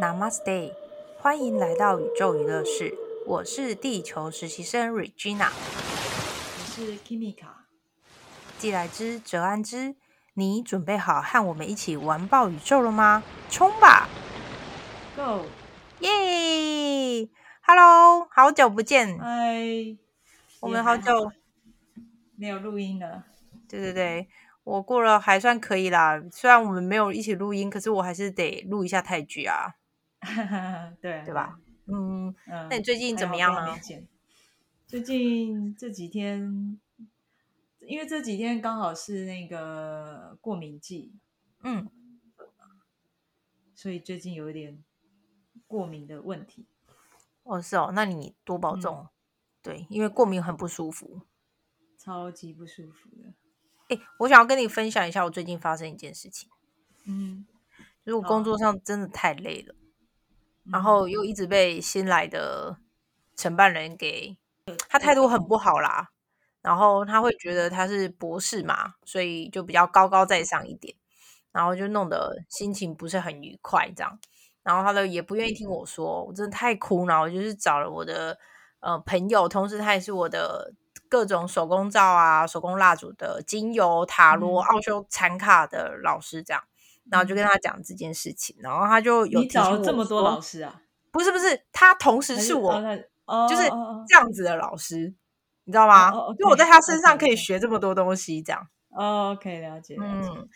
[0.00, 0.74] Namaste，
[1.18, 7.48] 欢迎来到宇宙娱乐室，我是地球实习生 Regina，我是 Kimika。
[8.58, 9.96] 既来之则安之，
[10.34, 13.24] 你准备好和我们一起玩爆宇宙了吗？
[13.50, 14.08] 冲吧
[15.16, 15.46] ，Go！
[15.98, 17.28] 耶
[17.62, 19.96] ，Hello，好久不见，嗨，
[20.60, 21.32] 我们好久
[22.36, 23.24] 没有录音了。
[23.68, 24.28] 对对对。
[24.62, 29.74] 我过了还算可以啦，虽然我们没有一起录音，可是我还是得录一下泰剧啊，
[31.00, 31.58] 对对吧？
[31.86, 33.76] 嗯，那你最近怎么样呢？
[34.86, 36.78] 最近这几天，
[37.80, 41.14] 因为这几天刚好是那个过敏季，
[41.62, 41.90] 嗯，
[43.74, 44.82] 所以最近有一点
[45.66, 46.66] 过敏的问题。
[47.42, 49.08] 哦，是哦，那你多保重。
[49.62, 51.22] 对，因为过敏很不舒服，
[51.98, 53.34] 超级不舒服的。
[53.88, 56.48] 哎，我想要跟你分享一下我最近发生一件事情。
[57.06, 57.46] 嗯，
[58.04, 59.74] 就是我工作上真的太累了，
[60.72, 62.76] 然后又一直被新来的
[63.36, 64.36] 承办人给
[64.88, 66.08] 他态度很不好啦。
[66.60, 70.94] 然后他会觉得他是博士嘛，所以就比较高高在上一点，
[71.52, 74.18] 然后就弄得心情不是很愉快这样。
[74.62, 77.22] 然后他的也不愿意听我说，我真的太苦恼。
[77.22, 78.38] 我就是找了我的
[78.80, 80.72] 呃朋友，同时他也是我的。
[81.10, 86.62] 各种手工皂啊，手工蜡烛的精油、塔罗、奥修禅卡的老师这样，
[87.10, 90.82] 然后就跟他讲这件事情，然后他就有你找了这么多老师啊？
[91.10, 92.74] 不是不是，他同时是我，
[93.48, 93.62] 就是
[94.06, 95.14] 这样子的老师，
[95.64, 96.10] 你知道吗？
[96.38, 98.68] 就我在他身上可以学这么多东西，这样。
[98.90, 99.96] 哦，可以了解。
[100.00, 100.48] 嗯，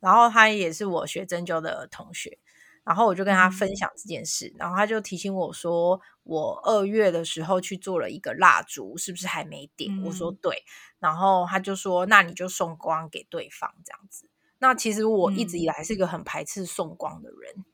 [0.00, 2.38] 然后他也是我学针灸的同学。
[2.84, 9.90] 然后我就跟他分享这件事，然后他就提醒我说，我二月的时候去做了一个蜡烛，是不是还没点？
[10.04, 10.62] 我说对，
[11.00, 14.30] 然后他就说，那你就送光给对方这样子。
[14.58, 17.64] 那其实我一直以来是一个很排斥送光的人，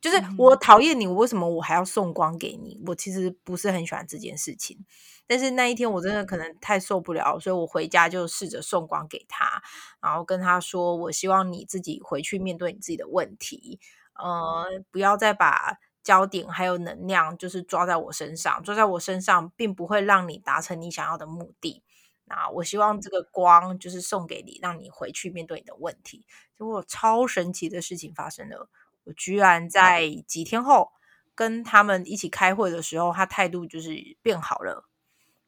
[0.00, 2.80] 就是我讨厌你，为什么我还要送光给你？
[2.86, 4.84] 我其实不是很喜欢这件事情。
[5.26, 9.62] 但是那一天我真的可能太受不了，所以我回家就试着送光给他，
[10.02, 13.78] 然后跟他说，我希望你自己回去面对你自己的问题。
[14.14, 21.84] 呃，不要再把焦点还有能量，就是抓在我身上，抓在我身上，并不会让你达成你想要的目的。
[22.30, 26.24] 那我希望这个光就是送给你，让你回去面对你的问题。
[26.56, 28.70] 结果超神奇的事情发生了，
[29.02, 30.92] 我居然在几天后
[31.34, 34.86] 跟他们一起开会的时候，他态度就是变好了。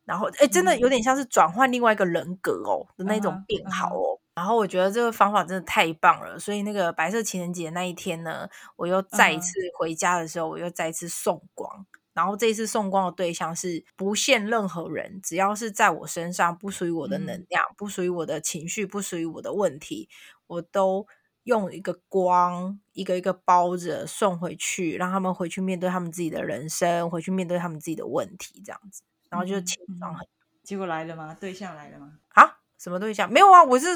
[0.05, 4.19] 然后，哎，真的有点像是转换另外一个人格哦的那种变好哦。
[4.35, 11.87] 然后我觉得这个方法真的太棒了，所以那个白色情人节那一天呢，我又再一次回家的时候，我又再一次送光。
[12.15, 20.09] 然后这一次送光的对象是不限任何人，只要是在我身上不属于我的能量、不属于我的情绪、不属于我的问题，
[20.47, 21.07] 我都
[21.45, 30.27] 用一个光一个一个包着送回去，让他们回去面对他们自己的人生，回去面对他们自己的问题，这样子，然后就轻松很。
[30.63, 31.37] 结果来了吗？
[31.41, 32.13] 对象来了吗？
[32.35, 32.59] 啊？
[32.79, 33.33] 什么对象？
[33.33, 33.87] 没有啊，我是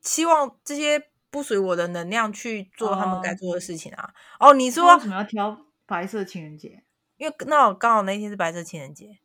[0.00, 4.12] 希望这些不属于我的能量去做他们该做的事情啊。
[4.38, 6.82] 哦，你说为什么要挑白色情人节？
[7.20, 9.18] 因为那我刚好那天是白色情人节。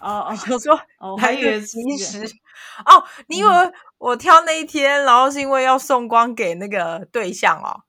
[0.00, 0.78] 哦哦，我说
[1.18, 2.20] 还以为其实
[2.86, 3.50] 哦，你以为
[3.98, 7.82] 我挑那一天，然后是因为要送光给那个对象哦？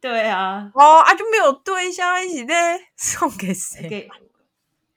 [0.00, 3.86] 对啊，哦啊就没有对象一起在 送给谁？
[3.88, 4.08] 给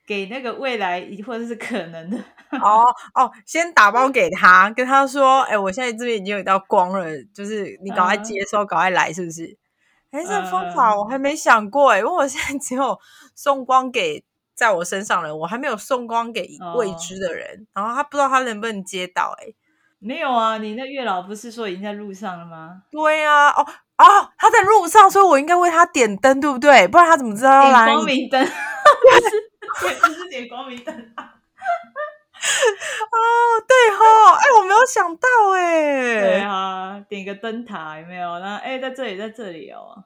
[0.06, 2.16] 给那个未来或者是可能的。
[2.62, 2.82] 哦
[3.14, 9.58] 哦，先打包给他，跟他说：“哎，我现在这边已经有一道光了，就是你赶快接收，赶快来，是不是？”
[10.10, 12.98] 哎，这方法我还没想过哎，因为我现在只有
[13.34, 14.24] 送光给
[14.54, 19.34] 在我身上的人，我还没有送光给未知的人，然后他不知道他能不能接到。
[19.40, 19.52] 哎，
[19.98, 22.82] 没有啊，你那月老不是说已经在路上了吗？
[22.90, 23.66] 对啊，哦
[23.98, 26.88] 哦，他在路上，所以我应该为他点灯，对不对？
[26.88, 27.92] 不然他怎么知道要来？
[27.92, 28.42] 光明灯，
[29.80, 31.14] 不是，不是点光明灯。
[33.10, 33.18] 哦，
[33.66, 38.38] 对哈，哎，我没有想到，哎，对啊，点个灯塔有没有？
[38.38, 40.04] 那哎，在这里，在这里哦，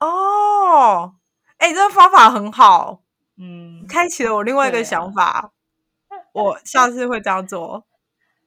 [0.00, 1.14] 哦，
[1.58, 3.02] 哎，这个方法很好，
[3.38, 5.52] 嗯，开启了我另外一个想法，
[6.32, 7.84] 我下次会这样做。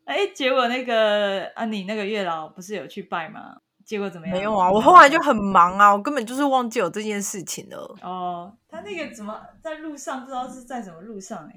[0.06, 3.58] 哎，结果那个啊，你那个月老不是有去拜吗？
[3.86, 4.36] 结果怎么样？
[4.36, 7.96] 没有啊，我后来就很忙啊，我根本就是忘记有这件事情了。
[8.02, 10.22] 哦，他那个怎么在路上？
[10.22, 11.54] 不知道是在什么路上哎。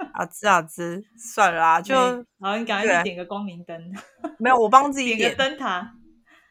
[0.12, 1.94] 啊兹啊兹，算了啊， 就
[2.40, 3.78] 好，你赶快点个光明灯。
[4.40, 5.92] 没有，我帮自己点灯塔。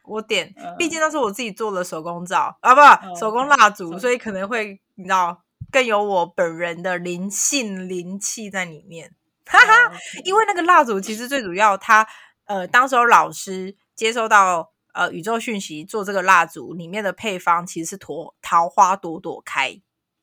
[0.05, 9.13] 我点，毕竟那是我自己做的手工皂啊，不，手工蜡烛，所以可能会你知道更有我本人的灵性灵气在里面。
[9.45, 9.91] 哈哈，
[10.23, 12.07] 因为那个蜡烛其实最主要，他
[12.45, 14.71] 呃，当时候老师接收到。
[14.99, 19.81] 呃宇宙讯息做这个蜡烛里面的配方其实是桃桃花朵朵开。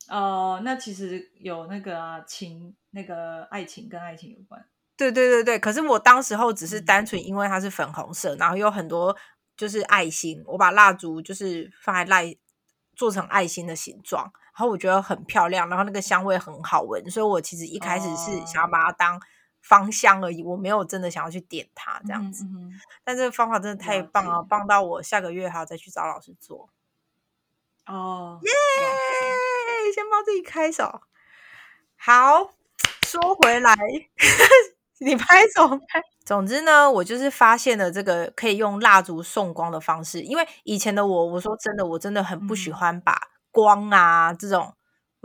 [0.09, 4.65] 哦，那其实有那个情，那个爱情跟爱情有关。
[4.97, 9.17] 对对对对，可是我当时候只是单纯因为它是粉红色，然后有很多
[9.57, 12.21] 就是爱心，我把蜡烛就是放在蜡
[12.95, 19.21] 做成爱心的形状，然后我觉得很漂亮，然后那个香味很好闻，所以我其实一开始是想要把它当
[19.69, 22.47] 芳香而已，我没有真的想要去点它这样子。
[23.03, 26.69] 但这个方法真的太棒了，棒到我下个月还要再去找老师做。
[27.87, 28.51] 哦，耶！
[29.93, 31.01] 先帮自己开手。
[31.97, 32.51] 好，
[33.07, 33.75] 说回来，
[34.99, 36.03] 你拍手拍。
[36.25, 40.23] 总之呢，我就是发现了这个可以用蜡烛送光的方式。
[40.23, 44.76] 因为以前的我，我说真的，我真的很不喜欢把光啊这种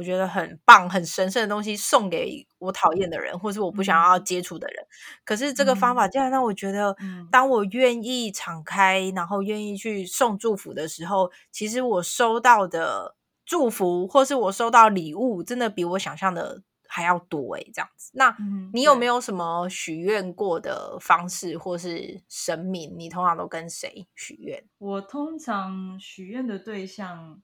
[0.02, 4.84] 我觉得很棒、很神圣的东西送给我讨厌的人，或是我不想要接触的人。
[5.24, 6.96] 可是这个方法竟然让我觉得，
[7.32, 13.16] 当我愿意敞开，然后愿意去送祝福的时候，其实我收到的
[13.46, 16.64] 祝福，或是我收到礼物，真的比我想象的。
[16.94, 18.12] 还要多哎，这样子。
[18.16, 18.36] 那
[18.74, 22.94] 你有没有什么许愿过的方式，或是神明？
[22.98, 24.62] 你通常都跟谁许愿？
[24.78, 27.42] 我通常许愿的对象，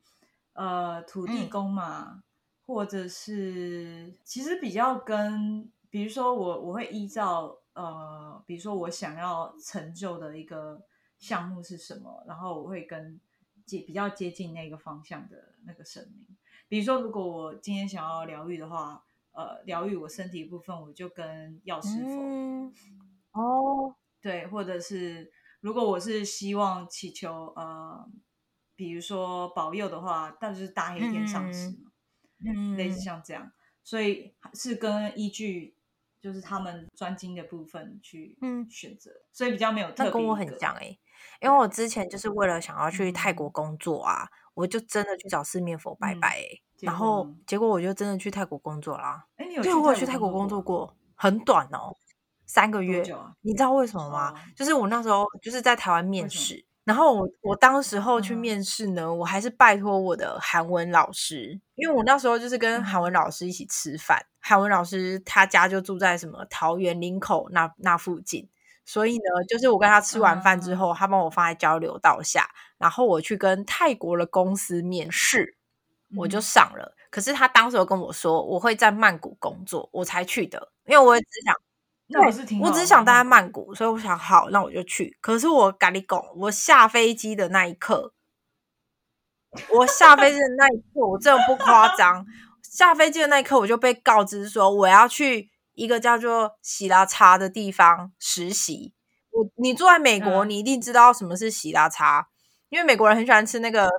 [0.52, 2.24] 呃，土地公嘛，
[2.68, 10.84] 或者是其实比较跟，比如说我我会依照呃，比如说我想要成就的一个
[11.18, 13.20] 项目是什么，然后我会跟
[13.66, 16.38] 接比较接近那个方向的那个神明。
[16.68, 19.04] 比如说，如果我今天想要疗愈的话。
[19.38, 22.72] 呃，疗愈我身体部分，我就跟药师佛
[23.34, 25.32] 哦，对，或者是
[25.62, 28.04] 如果我是希望祈求呃，
[28.76, 31.87] 比如说保佑的话，那就是大黑天上师嘛，嗯，
[32.76, 33.52] 类似像这样，
[33.84, 35.76] 所以是跟依据
[36.20, 38.38] 就是他们专精的部分去
[38.70, 40.12] 选择，所以比较没有特别。
[40.12, 40.98] 跟我很像哎，
[41.42, 46.48] 因为我之前就是为了想要去泰国工作啊，我就真的去找四面佛拜拜哎。
[46.82, 49.26] 然后结果我就真的去泰国工作啦。
[49.38, 51.98] 哎，你有对我有去泰国工作过，很短哦，
[52.46, 53.04] 三个月。
[53.42, 54.32] 你知道为什么吗？
[54.56, 68.48] 就是我那时候就是在台湾面试，然后我我当时候去面试呢，我还是拜托我的韩文老师，因为我那时候就是跟韩文老师一起吃饭，韩文老师他家就住在什么桃园林口那那附近，
[68.86, 75.56] 所以呢，就是我跟他吃完饭之后，他帮我放在交流道下，然后我去跟泰国的公司面试。
[76.16, 81.54] 我就上了，可是他当时跟我说我会在曼谷工作，我才去的，因为我也只想，
[82.10, 85.18] 那我是挺，我只想待在曼谷，所以我想好，那我就去。
[85.22, 88.14] 可是我咖喱狗，我下飞机的那一刻，
[89.70, 92.26] 我下飞机的那一刻，我真的不夸张，
[92.64, 98.94] 下飞机的那一刻我就被告知说我要去一个叫做喜拉茶的地方实习。
[99.32, 102.30] 我你住在美国，你一定知道什么是喜拉茶。
[102.70, 103.90] 因为美国人很喜欢吃那个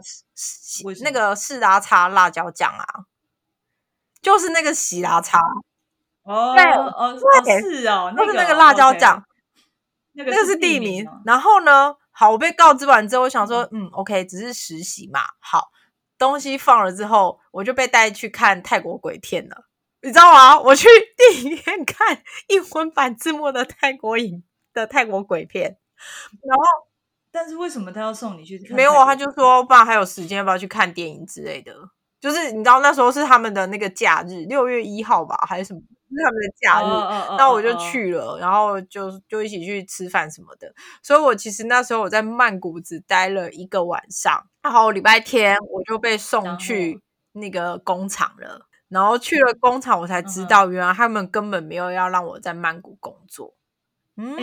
[1.03, 2.85] 那个士拉茶辣椒酱啊，
[4.21, 5.39] 就是那个喜拉茶
[6.29, 6.55] 哦，
[6.97, 7.19] 哦，
[7.61, 9.23] 是哦，那是那个辣椒酱，
[10.13, 11.09] 那个那个是地名。
[11.25, 15.21] 然后呢，好，我被告知完之后，我想说，嗯，OK，只是实习嘛。
[15.41, 15.71] 好，
[16.19, 19.65] 东西放了之后，我就被带去看泰国鬼片了，
[20.03, 20.59] 你知道吗？
[20.61, 20.87] 我去
[21.17, 25.79] 电影院看英文版字幕的泰国影的泰国鬼片，
[26.47, 26.65] 然后。
[27.31, 28.59] 但是为什么他要送你去？
[28.71, 31.75] 没有啊，他就说不然还有时间，要不要去看电影之类的？
[32.19, 35.81] 就是你知道那时候是他们的那个假日，六月一号吧，还是什么？
[36.17, 40.73] 是他们的假日，那我就去了，然后就就一起去吃饭什么的。
[41.03, 47.01] 所以我其实那时候我在曼谷只待了一个晚上，然后礼拜天我就被送去
[47.33, 48.67] 那个工厂了。
[48.89, 53.55] 然后去了工厂，我才知道原来他们根本没有要让我在曼谷工作。
[54.17, 54.37] 嗯。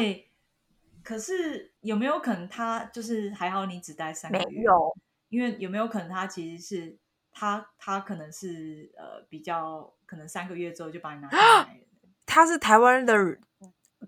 [1.04, 4.46] 可是有没有可能他就是还好你只待三个月？
[4.46, 4.96] 没有，
[5.30, 6.98] 因为有没有可能他其实是
[7.36, 11.80] 他他可能是呃比较可能三个月之后就把你拿下来。
[12.26, 13.14] 他是台湾的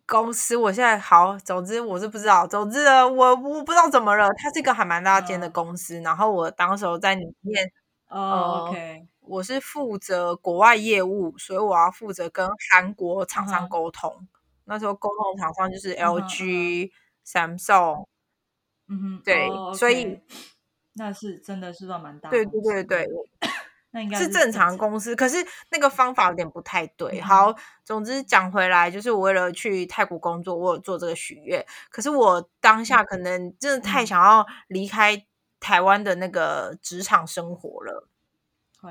[0.07, 4.27] 公司，我现在好，总之我是不知道，总之我我不知道怎么了。
[4.37, 7.71] 他是一个还蛮大间的公司，然后我当时候在里面，
[8.09, 14.27] 哦，OK，我是负责国外业务，所以我要负责跟韩国厂商沟通。
[14.65, 16.91] 那时候沟通厂商就是 LG、
[17.25, 18.05] Samsung，
[18.87, 20.19] 嗯哼，对，所以
[20.97, 23.07] 那是真的是算蛮大，对对对对，
[23.91, 25.37] 那应该是正常公司，可是
[25.69, 27.21] 那个方法有点不太对。
[27.21, 35.25] 好，总之讲回来，就是我为了去泰国工作，我有做这个许愿，可是我当下可能真的太想要离开
[35.59, 38.07] 台湾的那个职场生活了。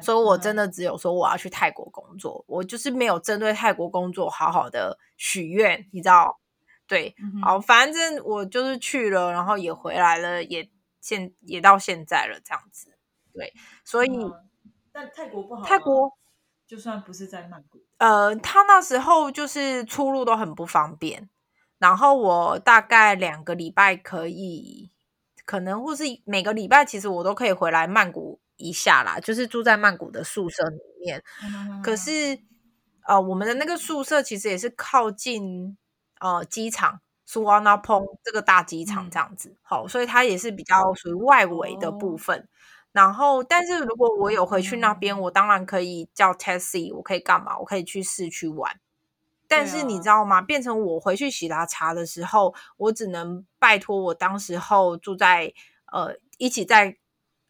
[0.02, 6.40] 所以，我真的只有说我要去泰国工作，我就是没有针对泰国工作好好的许愿，你知道？
[6.88, 10.68] 对，好，反正我就是去了，然后也回来了，也
[11.06, 12.98] 现也到现在了，这样子。
[13.32, 13.52] 对，
[13.84, 14.10] 所以
[14.90, 16.10] 但泰国不好，泰国
[16.66, 21.30] 就算不是在曼谷，呃，他那时候就是出入都很不方便。
[21.78, 24.90] 然后我大概两个礼拜可以，
[25.44, 31.22] 可能或是每个礼拜，其实我都可以回来曼谷一下啦，就是住在曼谷的宿舍里面。
[31.84, 32.40] 可是，
[33.06, 35.76] 呃，我们的那个宿舍其实也是靠近
[36.18, 42.48] 呃机场苏瓦纳蓬这个大机场这样子，好，所以它也是比较属于外围的部分。
[42.92, 47.58] 然后，但是如果我有回去那边，我当然可以叫 taxi，我可以干嘛？
[47.58, 48.80] 我可以去市区玩。
[49.48, 50.40] 但是你知道吗？
[50.40, 55.52] 变成我回去喜拉茶的时候，我只能拜托我当时候住在
[55.92, 56.96] 呃一起在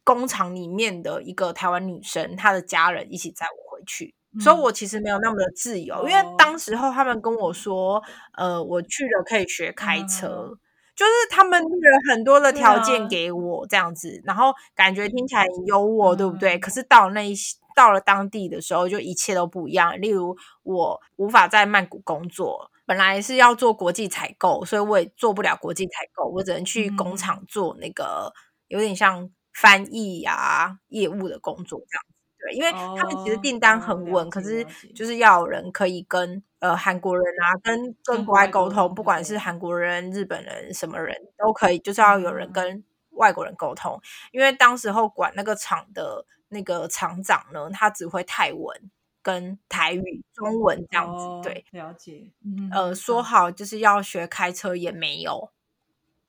[0.03, 6.09] 工厂里面的一个台湾女生，她的家人一起载我回去，所以我其实没有那么的自由。
[6.09, 8.03] 因为当时候他们跟我说，
[8.37, 10.59] 呃，我去了可以学开车，
[10.95, 16.59] 就是他们列了很多的条件给我这样子，然后感觉听起来很优渥，对不对？
[16.59, 17.35] 可是到那一。
[17.77, 20.01] 到了当地的时候，就一切都不一样。
[20.01, 28.33] 例如，我无法在曼谷工作，本来是要做国际采购，所以我也做不了国际采购，我只能去工厂做那个
[28.69, 32.16] 有点像翻译呀业务的工作这样子。
[32.47, 44.01] 对，因为他们其实订单很稳，可是就是要有人可以跟呃韩国人啊，跟跟国外沟通，不管是韩国人、日本人什么人都可以，就是要有人跟外国人沟通。
[44.33, 46.25] 因为当时候管那个厂的。
[46.49, 52.31] 那个厂长呢，他只会泰文跟台语、中文这样子，对，了解。
[52.71, 55.51] 呃，说好就是要学开车也没有，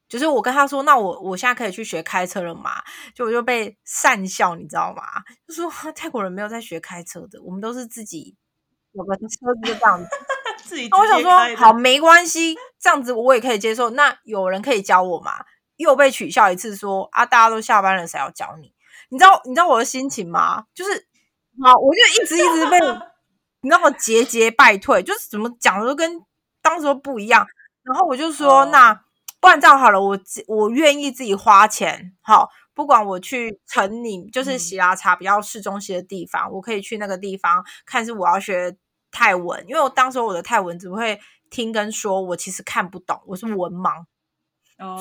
[0.07, 2.81] 就是我跟他说，那我我现在可以去学开车了嘛？
[3.13, 5.03] 就我就被讪笑，你知道吗？
[5.47, 8.35] 就说泰国人没有在学开车的，我们都是自己
[8.93, 10.09] 有个车子就这样子。
[10.63, 13.91] 自己，我想说，好，没关系，这样子我也可以接受。
[13.91, 15.31] 那有人可以教我嘛？
[15.77, 18.73] 又被取笑一次，说啊，大家都下班了，谁要教你？
[19.09, 20.65] 你知道你知道我的心情吗？
[20.73, 20.91] 就是
[21.63, 22.79] 好，我就一直一直被
[23.61, 26.21] 你知道节节败退，就是怎么讲的都跟
[26.61, 27.47] 当时不一样。
[27.83, 28.99] 然后我就说，那
[29.39, 38.75] 不然这样好了，我我愿意自己花钱，好，不管我去城里，就是喜拉茶比较市中心的地方，我可以去那个地方看是我要学
[39.11, 44.05] 泰文，因为我当时我的泰文只会听跟说，我其实看不懂，我是文盲。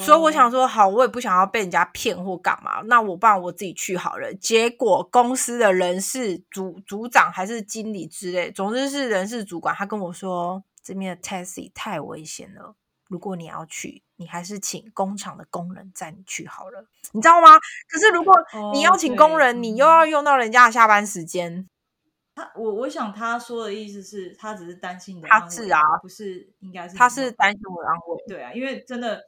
[0.02, 4.32] 所以我想说，好，我也不想要被人家骗或干嘛，那我不然我自己去好了。
[4.32, 12.74] 结果公司的人事组组长还是经理之类，总之是人事主管，他跟我说，这边的 taxi 太危险了，
[13.06, 17.58] 如果你要去，你还是请工厂的工人载你去好了，你知道吗？
[17.88, 18.34] 可是如果
[18.72, 21.68] 你要请工人，你又要用到人家的下班时间。
[22.34, 29.22] 他我我想他说的意思是他只是担心你的，他是啊，不是应该是他是担心我安慰，对啊，因为真的。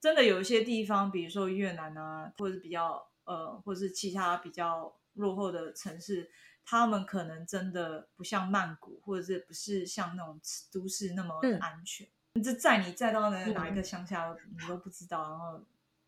[0.00, 6.30] 真的有一些地方，比如说越南啊，或者是比较呃，或者是其他比较落后的城市，
[6.62, 10.38] 他们可能真的不像曼谷，或者是不是像那种
[10.70, 12.06] 都市那么安全。
[12.34, 15.60] 你这载你载到哪哪一个乡下，你都不知道，然后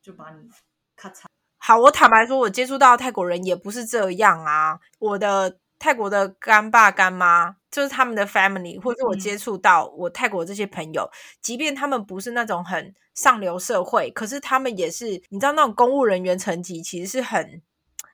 [0.02, 0.48] 就把你
[0.96, 1.24] 咔嚓。
[1.58, 5.58] 好，我坦白说，我接触到泰国人也不是这样啊，我的。
[5.78, 11.06] 泰国的干爸干妈就是他们的 family，或者我接触到我泰国这些朋友，
[11.42, 17.60] 即便他们不是那种很上流社会，可是他们也是，你知道那种公务人员层级其实是很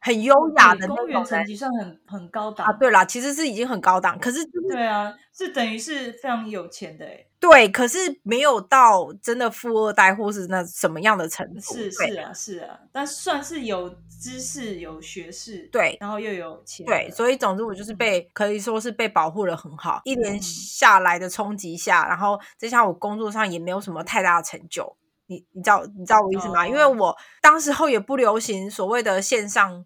[0.03, 2.73] 很优雅的，公务员层级算很很高档啊。
[2.73, 7.25] 对啦，其实是已经很高档，可是对啊，是等于是非常有钱的哎。
[7.39, 11.61] 对，可是没有到真的富二代或是那什么样的程度。
[11.61, 16.85] 是是啊是啊，但算是有知识、有学识，对，然后又有钱。
[16.87, 20.01] 对，所以总之我就是被可以说是被保护的很好。
[20.05, 24.97] 一年下来的冲击下，然后再加上我工作上也没有什么太大的成就。
[25.27, 26.67] 你你知道你知道我意思吗？
[26.67, 29.85] 因为我当时候也不流行所谓的线上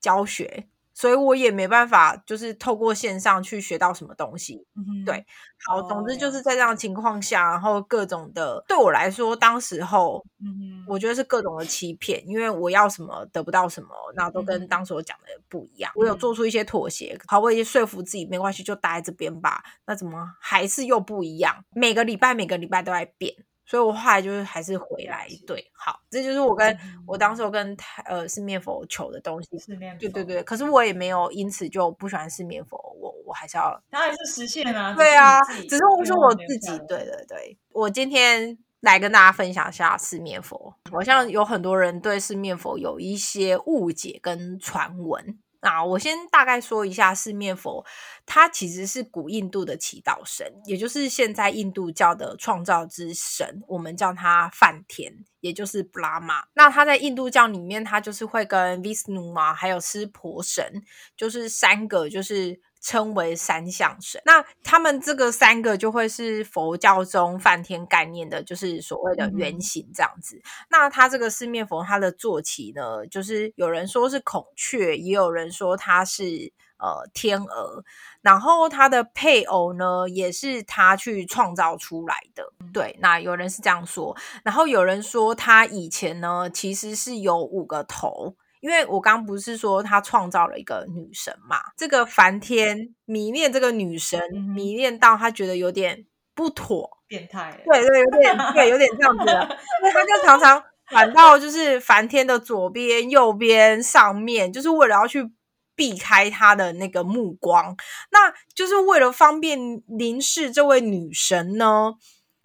[0.00, 0.66] 教学。
[0.92, 4.66] 所以我也没办法，就是透过线上去学到什么东西。
[5.06, 5.24] 对，
[5.64, 15.90] 好，总之就是在这样情况下，然后各种的，对我来说，当时候，嗯，我觉得是各种的欺骗，因为我要什么得不到什么，那都跟当时我讲的不一样。
[15.94, 19.62] 我有做出一些妥协，好，我也说服自己没关系，就待在这边吧。
[19.86, 21.64] 那怎么还是又不一样？
[21.74, 23.34] 每个礼拜每个礼拜都在变。
[23.70, 27.16] 所以我后来就是还是回来，对，好，这就是我跟我。
[27.16, 47.84] 当时我跟呃四面佛求的东西，四面对对对，可是我也没有因此就不喜欢四面佛，我我还是要，当然是实现啊，对啊，只是我说我自己，对对对，我今天来跟大家分享一下四面佛，好像有很多人对四面佛有一些误解跟传闻，那我先大概说一下四面佛，
[48.24, 56.44] 它其实是古印度的祈祷神，也就是现在印度教的创造之神，我们叫他梵天，也就是布拉玛。
[56.54, 60.82] 那他在印度教里面，他就是会跟 Vishnu 嘛，还有湿婆神，
[61.16, 62.60] 就是三个就是。
[62.80, 70.40] 称为三相神，那他们这个三个就会是佛教中梵天概念的，就是所谓的原型这样子。
[70.70, 77.84] 那他这个四面佛，他的坐骑呢，就是有人说是孔雀，也有人说他是呃天鹅，
[78.22, 82.50] 然后他的配偶呢，也是他去创造出来的。
[82.72, 88.36] 对，那有人是这样说，然后有人说他以前呢，其实是有五个头。
[88.60, 91.56] 因为我刚不是说他创造了一个女神嘛？
[91.76, 94.20] 这个梵天迷恋这个女神，
[94.54, 97.60] 迷恋到他觉得有点不妥，变态。
[97.64, 99.24] 对对，有点对，有点这样子。
[99.24, 105.30] 所以他就常常转到就是梵天的左边、右边、上面，就是为了要去
[105.74, 107.74] 避开他的那个目光。
[108.10, 111.94] 那就是为了方便凝视这位女神呢。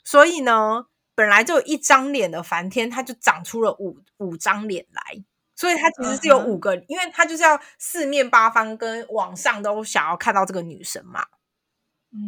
[0.03, 5.25] 所以呢，本来就有一张脸的梵天，他就长出了五五张脸来。
[5.55, 11.25] 所以他其实是有五个，因为他就是要四面八方跟网上都想要看到这个女神嘛。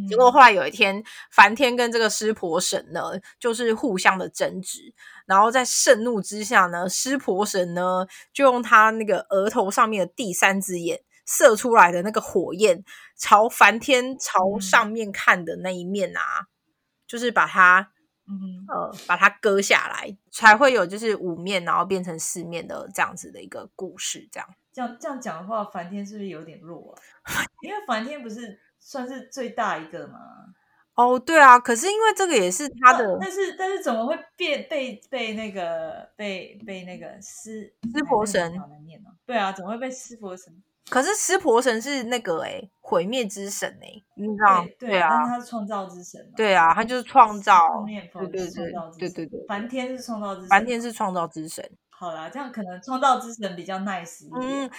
[0.09, 4.93] 结果后来有一天，梵天跟这个湿婆神呢，就是互相的争执，
[5.25, 12.83] 然后在盛怒之下呢，湿婆神呢就用他那个额头上面的第三只眼射出来的那个火焰，
[13.17, 16.47] 朝梵天朝上面看的那一面啊，
[17.05, 17.91] 就是把他。
[18.29, 24.27] 嗯，呃，把它割下来，才会有就是五面，然后变成四面的这样子的一个故事。
[24.31, 26.93] 这样，这样这样讲的话，梵天是不是有点弱
[27.23, 27.31] 啊？
[27.63, 30.19] 因为梵天不是算是最大一个吗？
[30.95, 38.51] 哦，对啊，可是因为这个也是他的，但是但是怎么会变被被那个被被那个湿湿婆神？
[39.25, 40.51] 对啊，怎么会被湿婆神？
[40.89, 44.65] 可是湿婆神是那个哎，毁灭之神哎，你知道？
[44.79, 46.19] 对啊，但是他是创造之神。
[46.35, 47.61] 对啊，他就是创造。
[47.85, 49.45] 对对对对对对。
[49.47, 50.49] 梵天是创造之神。
[50.49, 51.63] 梵天是创造之神。
[51.89, 54.71] 好啦，这样可能创造之神比较 nice 一点。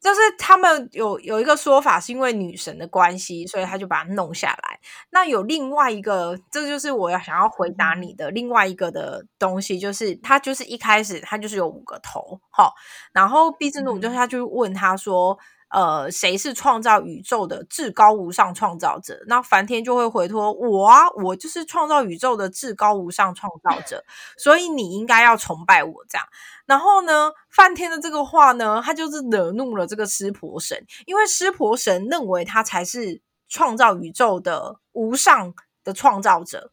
[0.00, 4.80] 就是他们有有一个说法，是因为女神的关系，所以他就把它弄下来。
[5.10, 12.74] 那有另外一个，这就是我要想要回答你的另外一个的东西，就是他就是一开始他就是有五个头，好，
[13.12, 15.38] 然后毕之努就是他就问他说。
[15.70, 19.22] 呃，谁是创造宇宙的至高无上创造者？
[19.26, 24.04] 那梵天就会回托我啊，我就是创造宇宙的至高无上创造者，
[24.36, 26.26] 所以你应该要崇拜我这样。
[26.66, 35.54] 然后呢，梵天的这个话呢，他就是惹怒了这个湿婆神，因为湿婆神认为他才是创造宇宙的无上
[35.84, 36.72] 的创造者。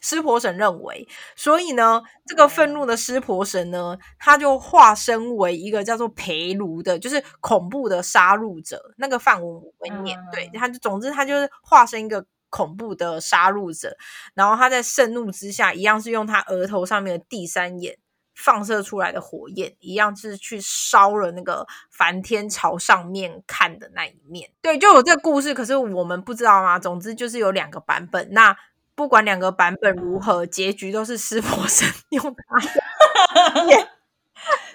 [0.00, 8.94] 湿婆神认为，所以呢，这个愤怒的湿婆神呢，他就化身为一个叫做培卢的，就是恐怖的杀戮者。
[8.96, 13.96] 那个范文为念，对，他就总之他就是化身一个恐怖的杀戮者。
[14.34, 17.98] 然后他在盛怒之下，一样是用他额头上面的第三眼
[18.34, 24.50] 放射出来的火焰，一样是去烧了那个梵天朝上面看的那一面。
[24.62, 26.78] 对，就有这个故事，可是我们不知道吗？
[26.78, 28.28] 总之就是有两个版本。
[28.32, 28.56] 那
[28.94, 33.88] 不管两个版本如何，结局都是湿婆神用他的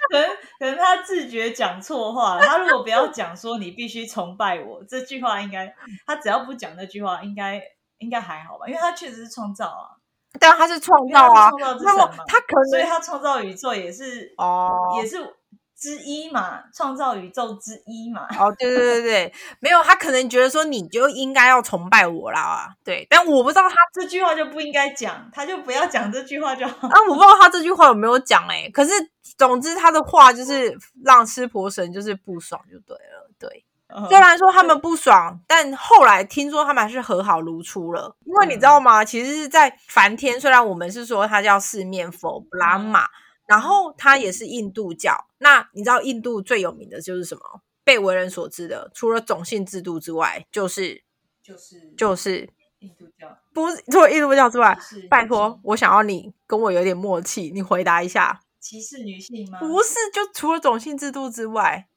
[0.09, 2.39] 可能可能他自觉讲错话。
[2.39, 5.73] 他如果不要讲说你必须崇拜我这句话，应该
[6.05, 7.61] 他只要不讲那句话，应该
[7.97, 8.67] 应该还好吧？
[8.67, 9.97] 因为他确实是创造啊，
[10.39, 11.49] 但他是创造啊，
[11.81, 15.35] 那么他可能，所以他创造宇宙也是哦，也是。
[15.77, 18.27] 之一嘛，创造宇宙之一嘛。
[18.39, 23.05] 哦，对对对对，没有他可能觉得说你就应该要崇拜我啦，对。
[23.09, 26.87] 但我不知道他这句话就不应该讲，他就不要讲这句话就好。
[26.87, 28.69] 啊，我不知道他这句话有没有讲哎。
[28.73, 28.91] 可是
[29.37, 33.65] 总之他的话就是让湿婆神就是不爽就对了，对。
[34.09, 38.15] 虽然说他们不爽，但后来听说他们还是和好如初了。
[38.25, 39.05] 因为你知道吗？
[39.05, 43.07] 其实是在梵天，虽然我们是说他叫四面佛布拉玛。
[43.47, 47.61] 然后他也是印度教，那你知道印度最有名的就是什么？
[47.83, 51.03] 被为人所知的，除了种姓制度之外，就是
[51.43, 53.37] 就是就是印度教。
[53.53, 54.75] 不是除了印度教之外，
[55.07, 58.41] 拜托，我想要你跟我有点默契，你回答一下。
[58.59, 59.59] 歧视女性吗？
[59.59, 61.87] 不是，就除了种姓制度之外，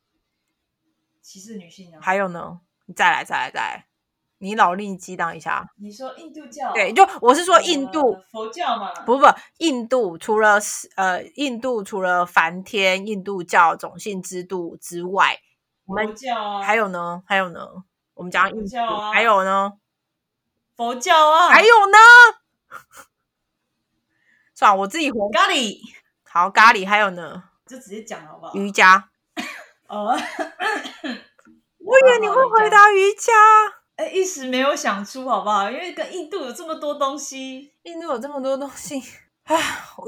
[1.22, 1.98] 歧视女性啊？
[2.02, 2.61] 还有呢？
[2.84, 3.88] 你再来，再来，再来。
[4.38, 5.68] 你脑力激荡一下。
[5.77, 6.72] 你说印度教？
[6.72, 8.92] 对，就我是说印度佛教嘛。
[9.05, 9.27] 不不，
[9.59, 10.59] 印度除了
[10.96, 15.38] 呃，印度除了梵天、印度教种姓制度之外，
[15.87, 17.22] 佛教啊还有呢？
[17.27, 17.66] 还有呢？
[18.14, 18.77] 我们讲印度，
[19.12, 19.72] 还有呢？
[20.77, 21.98] 佛教啊，还有呢？
[24.55, 25.79] 算了，我自己回咖喱。
[26.24, 27.44] 好，咖喱还有呢？
[27.66, 28.55] 就直接讲好不好？
[28.55, 29.11] 瑜伽。
[29.88, 30.14] 哦，
[31.79, 33.33] 我以为你会回答瑜伽。
[33.98, 35.68] 哎，一时没有想出，好不好？
[35.68, 39.02] 因为跟印度有这么多东西，印度有这么多东西，
[39.42, 39.56] 唉，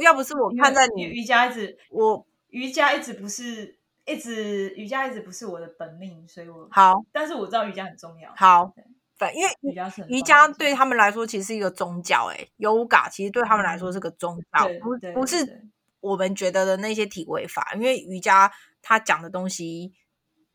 [0.00, 3.76] 要不是我看在你瑜伽一直，我瑜伽一直不是，
[4.07, 8.33] 一直瑜伽一直不是我的本命，所以我好，但是我知道瑜伽很重要。
[8.37, 8.72] 好，
[9.16, 19.92] 反因为瑜伽是瑜伽对他们来说其实是一个宗教，哎，yoga 其实对他们来说是个宗教，不不是我们觉得的那些体位法，因为瑜伽它讲的东西。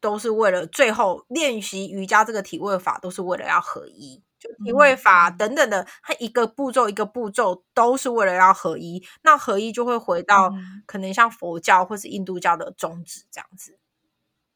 [0.06, 9.04] 都是为了最后练习瑜伽这个体位法，都是为了要合一，就体位法等等的，它一个步骤一个步骤都是为了要合一。
[9.24, 10.54] 那合一就会回到
[10.86, 13.80] 可能像佛教或是印度教的宗旨这样子。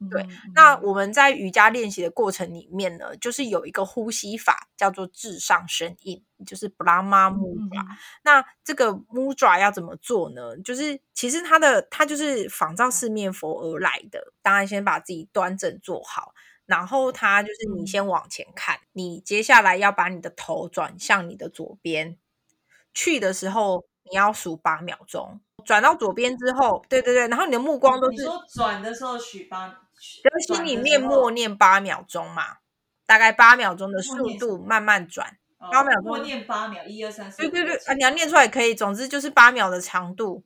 [0.10, 7.86] 对，那我们在瑜伽练习的过程里面呢，就是有一个呼吸法叫做至上声印，就是布拉玛木爪。
[8.24, 10.56] 那这个木爪要怎么做呢？
[10.60, 14.32] 就是其实它的它就是仿照四面佛而来的。
[14.42, 16.34] 当然，先把自己端正坐好，
[16.66, 22.18] 然后它就是你先往前看，你接下来要把你的头转向你的左边，
[22.94, 29.82] 去的时候你要数八秒钟，转到左边之后，对对对，然后你的目光都是你说转的时候许八。
[30.24, 32.58] 就心里面默念八秒钟嘛，
[33.06, 37.38] 大概八秒钟的速度慢慢转，八秒钟默念八秒，一二三四。
[37.38, 40.44] 对对对，啊，你要念出来可以，总之就是八秒的长度，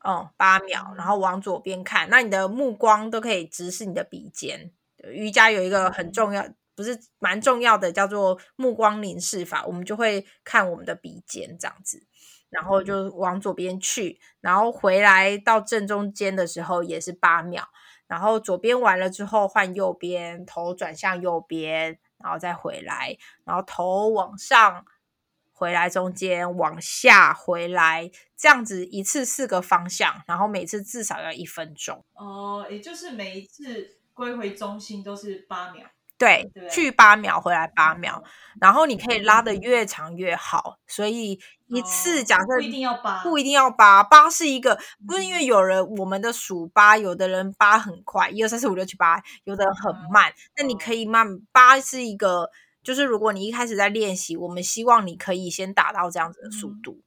[0.00, 4.70] 哦，八秒，然后往左边看，那你的目光都可以直视你的鼻尖。
[5.10, 12.06] 瑜伽有一个很重要，不是蛮重要的，叫做目光凝视法，我们就会看我们的鼻尖这样子，
[12.48, 17.68] 然后就往左边去，然后回来到正中间的时候也是八秒。
[18.06, 24.84] 然后左边完了之后换右边，头转向右边，然后再回来，然后头往上
[25.52, 32.04] 回来，中间往下回来，这样子一次四个方向，然后每次至少要一分钟。
[32.14, 35.88] 哦，也就是每一次归回中心都是八秒。
[36.16, 38.22] 对，去八秒，回来八秒，
[38.60, 40.78] 然后你可以拉的越长越好。
[40.86, 50.32] 所以一次假设不一定要八，不一定要八，八是一个，不是因为有人我们的数八，有的人八很快，一二三四五六七八，有的人很慢。
[50.56, 52.48] 那你可以慢八是一个，
[52.82, 57.00] 就是如果你一开始在练习，我们希望你可以先达到这样子的速度。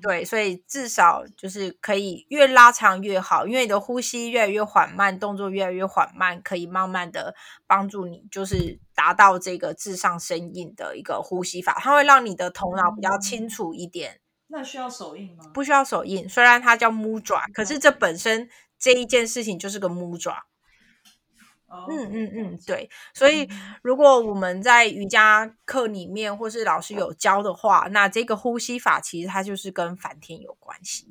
[0.00, 7.34] 对，所以至少就是可以越拉长越好，因为你的呼吸越来越缓慢，动作越来越缓慢，可以慢慢的
[7.66, 14.20] 帮助你，就是达到这个至上声印的一个呼吸法，它会让你的头脑比较清楚一点。
[14.48, 15.44] 那需要手印吗？
[15.52, 20.44] 不需要手印，虽然它叫木爪，可是这本身这一件事情就是个木爪。
[21.88, 23.48] 嗯嗯嗯，对，所以
[23.82, 31.06] 如果我们在瑜伽课里面或是老师有教的话，那这个呼吸法其实它就是跟梵天有关系。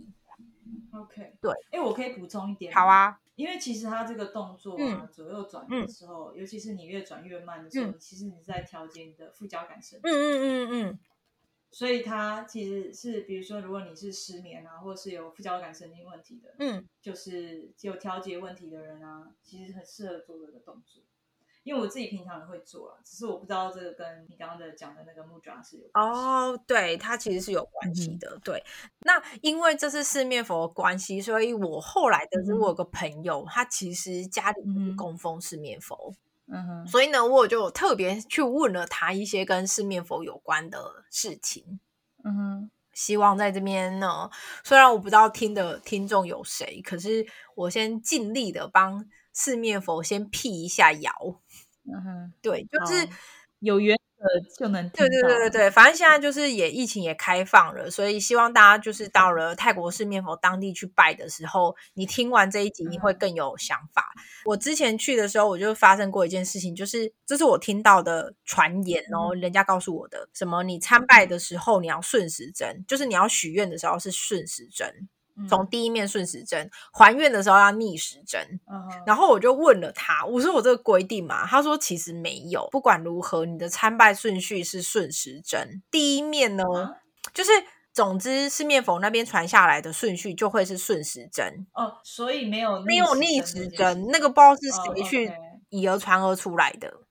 [0.93, 2.73] OK，对，哎，我可以补充一点。
[2.73, 10.11] 好啊，因为其实它这个动作啊，左右转的时候，尤其是你越转越慢的时候，其实你在调节你的副交感神经。
[10.11, 10.99] 嗯嗯嗯嗯。
[11.71, 21.01] 所以它其实是，比如说，如果你是失眠啊，或者是有副交感神经问题的，嗯，就是有调节问题的人啊，其实很适合做这个动作。
[21.63, 28.35] 因为我自己平常也会做啊，只是我不知道这个跟你刚刚的讲的那个木爪是有哦，对，它其实是有关系的。
[28.43, 28.63] 对，
[29.01, 36.13] 那因为这是四面佛的关系，所以我后来的我有个朋友，他其实家里是供奉四面佛。
[36.53, 41.79] 嗯哼，所以呢，我就特别去问了他一些跟四面佛有关的事情。
[42.23, 44.29] 嗯哼，希望在这边呢，
[44.63, 51.11] 虽然我不知道听的听众有谁，可是我先尽力的帮四面佛先辟一下谣。
[51.85, 53.07] 嗯哼，对，就是
[53.59, 53.97] 有缘。
[54.21, 64.13] 呃，就能对对对对对，反正现在就是也疫情也开放了，所以希望大家就是到了泰国四面佛当地去拜的时候，你听完这一集你会更有想法。
[64.45, 75.09] 我之前去的时候，我就发生过一件事情，就是这是我听到的传言哦，人家告诉我的，什么你参拜的时候你要顺时针，就是你要许愿的时候是顺时针。
[75.49, 78.59] 从第一面顺时针还愿的时候要逆时针，
[79.05, 85.81] 然后我就问了他，我说我这个规定嘛，他说其实没有，不管如何，你的参拜顺序是顺时针。
[85.89, 86.63] 第一面呢，
[87.33, 87.51] 就是
[87.93, 95.31] 总之四面佛那边传下来的顺序就会是顺时针哦，所以没有没有逆时针，那个不知道是谁去
[95.69, 97.01] 以讹传讹出来的。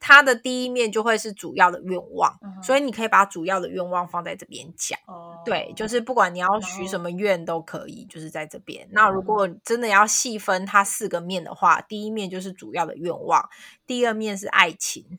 [0.00, 4.98] 他的第一面就会是主要的愿望，所以你可以把主要的愿望放在这边讲。
[5.44, 8.88] 对，就是不管你要许什么愿都可以，就是在这边。
[8.90, 13.48] 那如果真的要细分它四个面的话，第一面就是主要的愿望，
[13.86, 15.18] 第二面是爱情，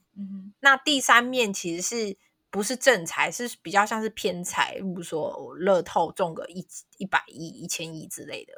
[0.60, 2.17] 那第三面其实是
[2.49, 6.65] 不是正财，是比较像是偏财，比如说乐透中个一
[6.97, 8.53] 一百亿、一千亿之类的。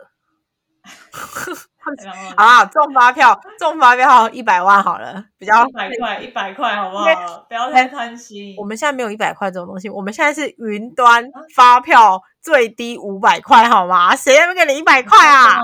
[1.82, 7.06] 好啊，中发票，中发票一百万好了，比较一百块，一百块好不好？
[7.50, 8.56] 不要太贪心。
[8.58, 14.16] 我们现在没有一百块这种东西，我们现在是云端发票，最低五百块，好吗？
[14.16, 15.60] 谁要给你一百块啊？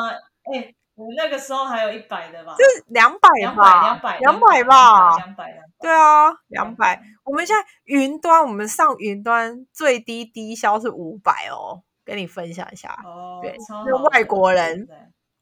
[0.51, 2.55] 哎，我那个时候还有一百的吧？
[2.57, 3.81] 就是两百吧？
[3.83, 5.17] 两百，两百吧？
[5.17, 6.99] 两百，对啊，两百。
[7.23, 12.97] 我们现在云端，我们上云端最低低消是五百哦，跟你分享一下。
[13.05, 14.87] 哦，对，是外国人。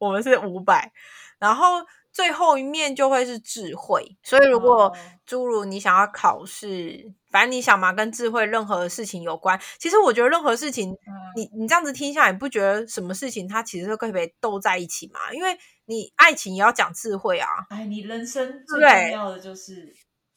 [0.06, 0.92] 我们是五百，
[1.40, 4.18] 然后最后一面就会是智慧。
[4.24, 9.60] 所以如果诸如你想要考试，反正你想嘛，跟智慧任何事情有关。
[9.78, 10.96] 其实我觉得任何事情，
[11.36, 15.34] 你你这样子听下来，你不觉得什么事情它其实都可以被斗在一起嘛？
[15.34, 17.48] 因为你爱情也要讲智慧啊。
[17.70, 19.94] 哎，你人生最重要的就是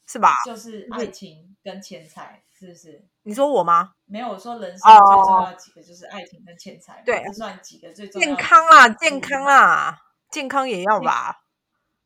[0.06, 0.32] 是吧？
[0.44, 3.04] 就是爱情跟钱财，是不是？
[3.28, 3.90] 你说我吗？
[4.06, 8.26] 没有，我说人生最重要几个就是爱情跟钱财，对，算几个最重要。
[8.26, 9.98] 健康啊，健康啦，
[10.30, 11.36] 健康也要吧？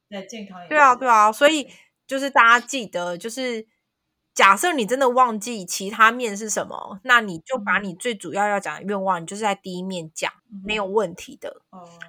[0.09, 1.71] 对，健康也对啊，对啊，所以
[2.09, 3.65] 就是大家记得，就是。
[4.35, 10.33] 假设你真的忘记其他面是什么，那你就把你最主要要讲的愿望，你就是在第一面讲，
[10.65, 11.61] 没有问题的。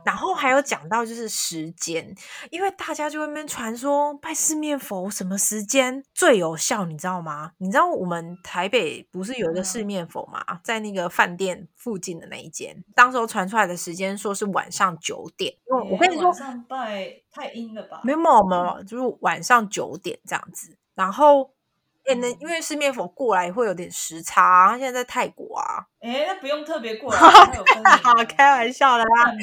[0.06, 2.16] 然后还有讲到就是时间，
[2.50, 7.52] 因为大家就外面传说拜四面佛什么时间最有效，你知道吗？
[7.58, 15.54] 你知道我们台北不是有一个四面佛嘛，在那个饭店附近的那一间，当时候传出来的时间说是晚上九点。
[15.68, 18.00] 因为我跟你说，晚上拜太阴了吧？
[18.06, 21.52] 没有没有，就是晚上九点这样子，然后。
[22.06, 25.80] 哎，那因为四面佛过来会有点时差，他现在在泰国啊。
[26.02, 27.20] 哎，那不用特别过来，
[28.04, 29.26] 好开玩笑的啦。
[29.26, 29.36] 干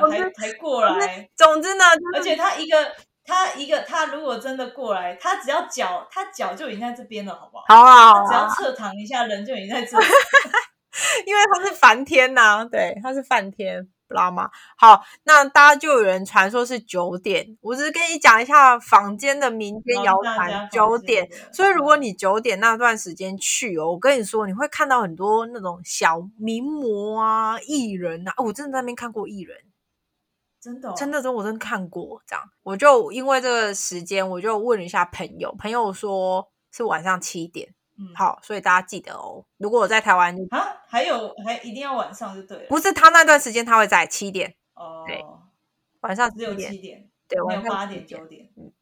[0.00, 0.10] 嘛？
[0.10, 1.28] 才才过来。
[1.36, 1.84] 总之呢，
[2.16, 2.92] 而且他一个，
[3.24, 7.64] 他一个，他如果真的过来，他只要脚，他脚就已经在这边了，好不好？
[7.68, 8.26] 好啊。
[8.26, 9.96] 只要侧躺一下，人就已经在这。
[11.26, 13.88] 因为他是梵天呐，对，他是梵天。
[14.14, 14.50] 拉吗？
[14.76, 21.28] 好，那大家就有人传说是九点，我只是跟你讲一下坊间的民间谣传，九点。
[21.52, 28.34] 所以如果你九点那段时间去哦，我跟你说，你会看到很多那种小名模啊、艺人啊。
[28.38, 29.56] 我真的在那边看过艺人，
[30.60, 32.22] 真的，真的，真我真看过。
[32.26, 37.74] 这样，我就因为这个时间，我就问了一下朋友，朋友说是晚上七点。
[38.14, 39.44] 好，所以大家记得哦。
[39.58, 42.64] 如果我在台湾啊，还有还一定要晚上就对了。
[42.68, 45.24] 不是他那段时间他会在七点哦，对，
[46.00, 48.72] 晚上只有七点，对，晚上八点九点，嗯，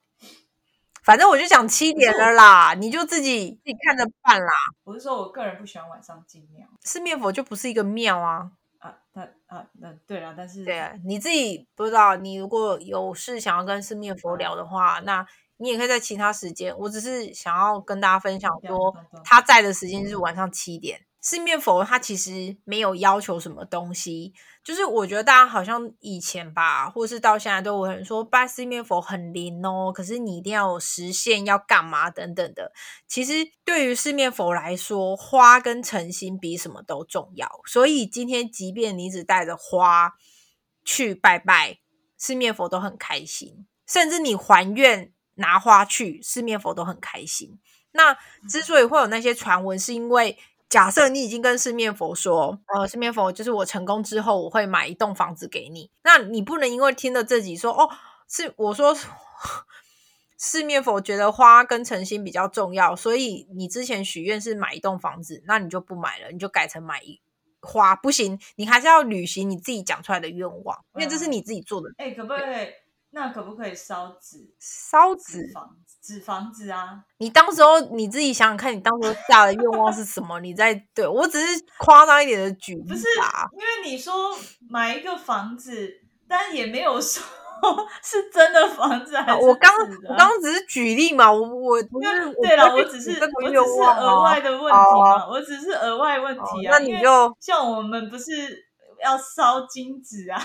[1.03, 4.53] 反正我就讲七点了啦，你就自己自己看着办啦。
[4.85, 15.27] 我是说我个人不喜欢晚上进庙，四面佛就不是一个庙啊啊，那啊那对了，但是对啊，你自己不知道，你如果有事想要跟四面佛聊的话，那。
[15.59, 21.03] 你也可以在其他时间，我只是想要跟大家分享说，他在的时间是晚上七点。
[21.21, 32.73] 四面佛他其实没有要求什么东西，就是我觉得大家好像以前吧，或是到现在都有人说拜四面佛很灵哦，可是你一定要有实现要干嘛等等的。
[33.09, 33.33] 其实
[33.65, 37.61] 对于四面佛来说，花跟诚心比什么都重要。
[37.67, 40.15] 所以今天即便你只带着花
[40.85, 41.81] 去拜拜，
[42.17, 45.13] 四面佛都很开心，甚至你还愿。
[45.39, 47.59] 拿花去四面佛都很开心。
[47.93, 48.17] 那
[48.49, 55.91] 之所以会有那些传闻，是因为假设你已经跟四面佛说，呃，四面佛就是我成功之后，我会买一栋房子给你。
[56.05, 57.89] 那你不能因为听了这集说，哦，
[58.29, 58.95] 是我说
[60.37, 67.19] 四面佛觉得花跟诚心比较重要，所以你之前许愿是买一栋房子，那你就不买了，你就改成买一
[67.61, 71.89] 花，不行，你还是要履行你自己讲出来的愿望，因为这是你自己做的。
[71.97, 72.69] 哎，可不可以？
[73.11, 74.39] 那可不可以烧纸？
[74.59, 77.01] 烧纸房纸房子啊！
[77.19, 80.39] 你当时候你自己想想看，你当时候下的愿望是什么？
[80.41, 83.49] 你在对我只是夸张一点的举不是啊？
[83.53, 84.15] 因为你说
[84.69, 85.91] 买一个房子，
[86.29, 87.23] 但也没有说
[88.03, 89.17] 是真的房子。
[89.41, 89.75] 我刚
[90.09, 96.73] 我刚刚只是举例嘛，我我不是对了，我只是我只是额外的问题嘛，我只是额外问题啊。
[96.73, 98.33] 那你就像我们不是
[99.03, 100.41] 要烧金纸啊？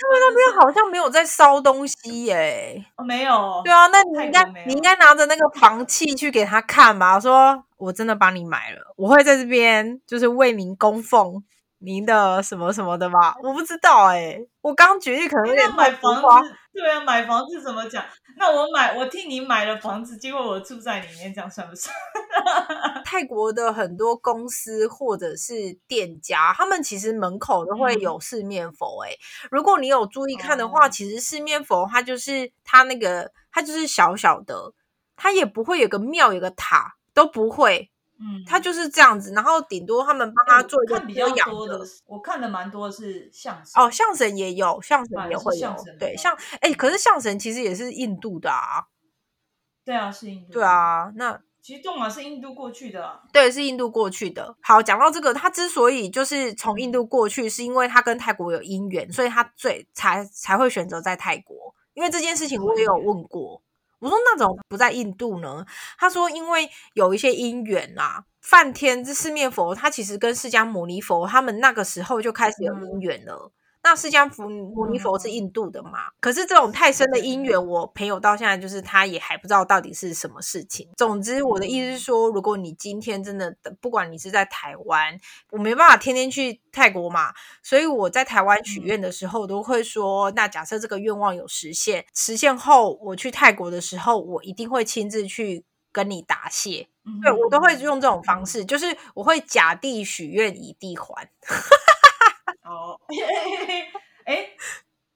[0.00, 3.60] 他们那边好像没有在烧东西耶，没有。
[3.64, 11.42] 对啊，那你应该你应该拿着那个房契去给他看吧，说我真的帮你买了，我会在这边就是为民供奉。
[11.80, 14.38] 您的什么什么的吧，我不知道哎。
[14.60, 18.04] 我刚举例可能有点买房子，对啊，买房子怎么讲？
[18.36, 21.94] 那我买，我替你买了房子，结果我住在里面，这样算不算？
[23.04, 29.04] 泰国的很多公司或者是店家，他们其实门口都会有四面佛。
[29.04, 29.12] 哎，
[29.50, 34.74] 如果你有注意看的话，其实四面佛它就是它那个，它就是小小的，
[35.16, 37.90] 它也不会有个庙有个塔，都不会。
[38.20, 48.88] 嗯，他就是这样子，然后顶多他们帮他做一个比较多的，我看的蛮多的是相声哦，相声也有，相声也会有，对，像哎，可是相声其实也是印度的啊，
[49.84, 54.56] 对啊，是印度，对啊，那其实动马是印度过去的，对，是印度过去的。
[54.62, 63.62] 好，讲到这个，他之所以就是从印度过去，是因为他跟泰国有姻缘，所以他最才才会选择在泰国，因为这件事情我也有问过。
[64.00, 65.64] 我说那种不在印度呢？
[65.98, 73.52] 他说因为有一些因缘啊，梵天这四面佛，他其实跟释迦牟尼佛他们那个时候就开始有因缘了。
[73.88, 76.10] 那释迦牟尼佛是印度的嘛？
[76.20, 80.86] 可是这种太深的因缘，我朋友到现在就是他也还不知道到底是什么事情。
[80.94, 85.18] 总之，我的意思是说，如果你今天真的不管你是在台湾，
[85.52, 96.88] 我没办法天天去泰国嘛，所以我在台湾许愿的时候都会说，那假设这个愿望有实现，实现后我去泰国的时候，我一定会亲自去跟你答谢。
[97.22, 101.30] 对我都会用这种方式，就是我会假地许愿，以地还。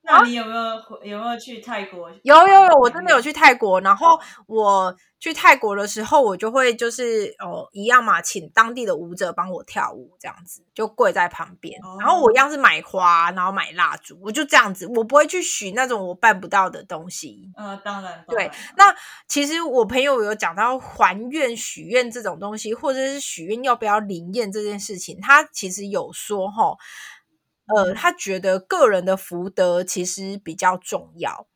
[0.05, 0.75] 那你有没有
[1.05, 2.11] 有没有去泰国？
[2.25, 3.81] 有有有，我真的有去泰国。
[3.83, 11.81] 然后我去泰国的时候，我就会就是哦一样嘛，请当地的舞者帮我跳舞，这样子就跪在旁边。
[12.01, 17.53] 然后我一样是买花，然后买蜡烛，我就这样子，我不会去许那种我办不到的东西。
[17.57, 18.51] 嗯，当然，对。
[18.77, 18.93] 那
[19.29, 26.77] 其实我朋友有讲到还愿、许愿这种东西，或者是许愿要不要灵验这件事情，他其实有说哈。
[27.67, 31.47] 呃，他觉得个人的福德其实比较重要，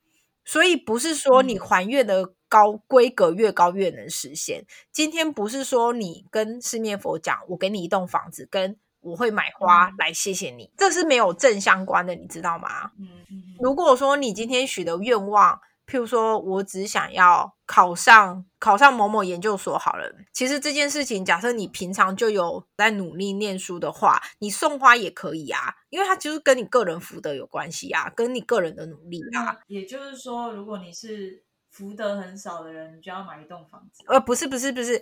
[0.44, 4.64] 所以不是说你还愿的高规格越高越能实现。
[4.92, 12.92] 今天不是说你跟四面佛讲，我给你一栋房子，跟我会买花来谢谢你，这是没有正相关的，你知道吗？
[12.98, 13.42] 嗯嗯。
[13.60, 15.60] 如果说你今天许的愿望。
[15.86, 20.12] 譬如说，我只想要考上考上某某研究所好了。
[20.32, 29.58] 其实这件事情，假设你平常就有在努力念书的话，你送花也可以啊，因为它就是跟你个人福德有关系啊，跟你个人的努力啊。
[29.68, 31.44] 也就是说，如果你是。
[31.68, 34.02] 福德很少的人，你就要买一栋房子。
[34.06, 34.98] 呃，不是，不是，不是。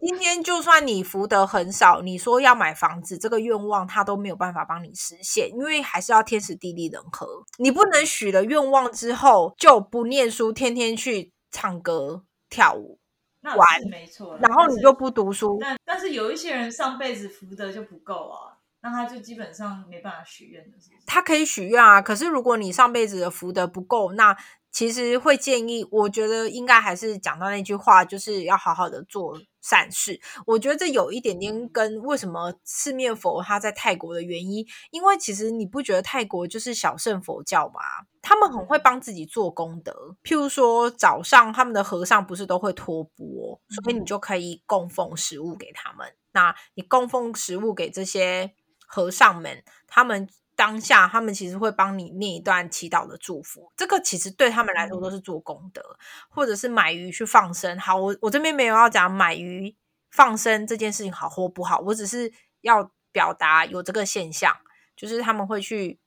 [0.00, 7.26] 今天就算你福德很少，你说要买房子，这个愿望他都没有办法帮你实现，因为还是要天时地利人和。
[7.58, 13.00] 你不能许了愿望之后就不念书，天天去唱歌跳舞
[13.42, 13.58] 玩，
[13.90, 14.38] 没错。
[14.40, 15.58] 然后你就不读书。
[15.60, 20.76] 但但是有一些人上辈子福德就不够啊，那他就基本上没办法许愿的。
[21.06, 24.36] 他可以许愿啊，可是如果你上辈子的福德不够，那
[24.70, 30.20] 其实会建议，我觉得应该还是讲到那句话，就是要好好的做善事。
[30.46, 37.80] 我觉得这有一点点跟为什么四面佛他在泰国的原因，因为其实你不觉得泰国就是小圣佛教吗？
[38.22, 40.16] 他们很会帮自己做功德。
[40.22, 46.06] 譬如说早上他们的和尚不是都会托钵，所以你就可以供奉食物给他们。
[46.32, 48.52] 那你供奉食物给这些
[48.86, 50.28] 和尚们，他们。
[50.58, 55.80] 当下，他们其实会帮你念一段祈祷的祝福，这个其实对他们来说都是做功德，
[56.28, 57.78] 或者是买鱼去放生。
[57.78, 59.76] 好，我我这边没有要讲买鱼
[60.10, 64.52] 放生这件事情好或不好，我只是要表达有这个现象，
[64.96, 66.00] 就是他们会去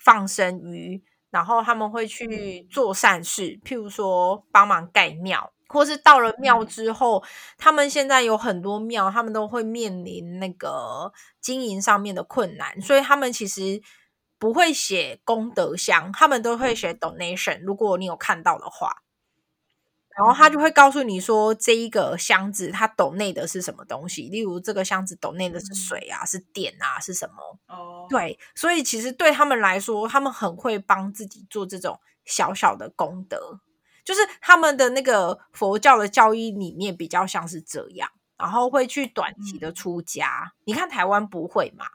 [0.00, 5.52] 放生鱼，然后他们会去做善事，譬如说帮忙盖庙。
[5.72, 7.24] 或是到了庙之后，
[7.56, 13.80] 他们现在有很多庙，他们都会面临那个经营上面的困难，所以他们其实
[14.38, 17.60] 不会写功德箱，他们都会写 donation。
[17.62, 19.02] 如果你有看到的话，
[20.14, 27.58] 然后他就会告诉你说，这一个箱子它斗内的是什么东西，例如这个箱子斗内的是水啊，是电啊，是什么？
[27.74, 33.60] 哦，对，所以其实对他们来说，他们很会帮自己做这种小小的功德。
[34.04, 40.52] 就是他们的那个佛教的教义里面比较像是这样，然后会去短期的出家。
[40.64, 41.86] 你看台湾不会嘛？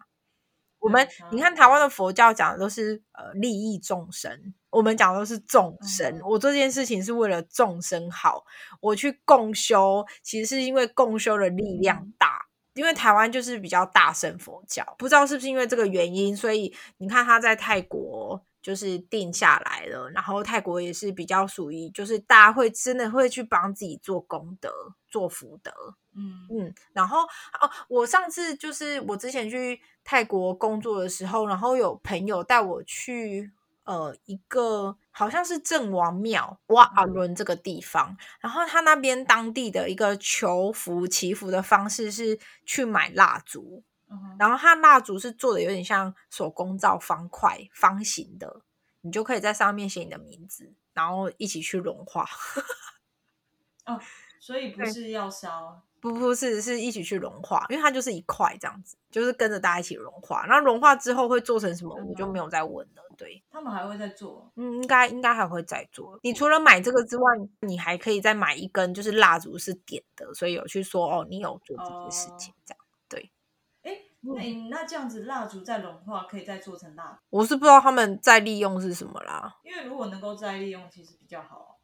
[0.80, 6.22] 我们你看台湾的佛教讲的都是呃利益众生，我们讲的都是众生。
[6.24, 8.46] 我做这件事情是为了众生好，
[8.80, 12.46] 我去共修，其实是因为共修的力量大。
[12.76, 18.46] 因为台湾就是比较大乘佛教，不知道是不是因为这个原因，所以你看他在泰国。
[18.68, 24.70] 就是定下来了，然后泰国也是比较属于，就是大家会真的会去帮自己做功德、
[25.08, 25.72] 做福德，
[26.14, 26.76] 嗯嗯。
[26.92, 27.22] 然后
[27.62, 33.50] 哦，我上次就是我之前去泰国工作的时候，然后有朋友带我去
[33.86, 43.86] 呃一个好像是镇王庙哇阿伦这个地方，然后他那边当地的一个求福祈福的方式是去买蜡烛。
[44.40, 48.62] 然后他蜡烛是做的有点像手工造方块方形的，
[49.08, 52.28] 你就可以在上面写你的名字，然后一起去融化。
[53.88, 53.98] 哦，
[54.38, 60.46] 所以不是要烧，不不是是一起去融化，因为它就是一块这样子，就是跟着大家一起融化。
[60.46, 63.04] 然后融化之后会做成什么，我就没有再问了。
[63.18, 66.20] 对他们还会再做，嗯，应该应该还会再做。
[66.22, 67.24] 你除了买这个之外，
[67.62, 72.80] 你还可以再买一根，就是蜡烛是点的，所以有去说哦，你有做这件事情这样。
[74.36, 79.56] 对，哎，那那这样子蜡烛再融化可以再做成蜡，我是不知道他们再利用是什么啦。
[79.64, 81.78] 因为如果能够再利用，其实比较好。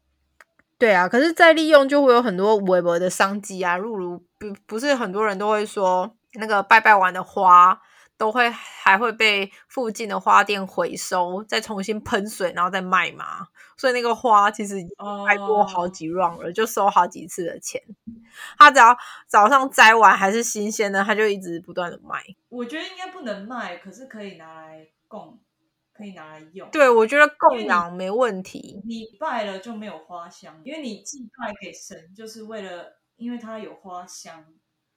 [0.78, 7.80] 对啊，可是再利用就会有很多微博的商机啊，例如不不是很多人都会说那个拜拜完的花。
[8.16, 13.48] 都会还会被附近的花店回收，再重新喷水，然后再卖嘛。
[13.76, 14.76] 所以那个花其实
[15.26, 17.82] 开过好几 round 了，就收好几次的钱。
[18.56, 18.96] 他只要
[19.26, 22.22] 早上摘完还是新鲜的，他就一直不断的卖。
[22.48, 25.40] 我觉得应该不能卖，可是可以拿来供，
[25.92, 26.70] 可以拿来用。
[26.70, 28.80] 对，我觉得供养没问题。
[28.86, 34.44] 你拜了就没有花香，因为你祭拜给神，就是为了因为它有花香。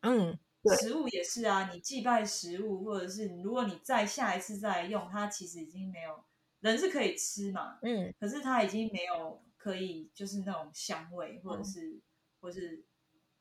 [0.01, 0.38] 嗯。
[0.76, 6.24] 食物也是啊，你祭拜食物，或者是如果你再下一次再用，它其实已经没有
[6.59, 12.01] 人是可以吃嘛，嗯，可是它已经没有可以就是那种香味，或者是
[12.39, 12.84] 或是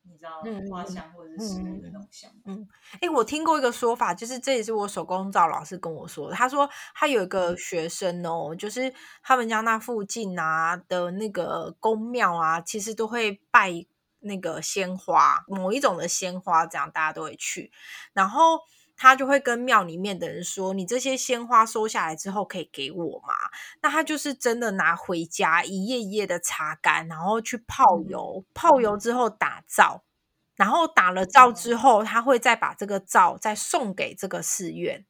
[0.02, 2.30] 你知道花香或者是食物的那种香。
[2.44, 2.66] 嗯，
[3.00, 13.86] 哎，我听过一个说法，就是这也是我手工皂老师跟我说的，他说他有一个学生哦，就是他们家那附近啊的那个宫庙啊，其实都会拜。
[14.26, 17.72] 那个鲜花，某一种的鲜花，这样大家都会去。
[18.12, 18.60] 然后
[18.96, 23.34] 他就会跟庙里面的人说：“你这些鲜花收下来之后，可以给我吗？”
[23.82, 30.04] 那他就是真的拿回家，一页一页的擦干，然后去泡油，泡油之后打造，
[30.54, 35.04] 然后打了照之后，他会再把这个皂再送给这个寺院，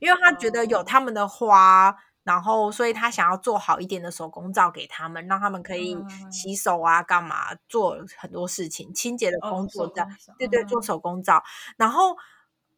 [0.00, 1.96] 因为他觉得有他们的花。
[2.24, 5.96] 然后，所以他想要做好一点的手工皂给他们，让他们可以
[6.30, 10.08] 洗手啊，干嘛做很多事情，清洁的工作这样。
[10.38, 11.42] 对对，做手工皂。
[11.76, 12.16] 然后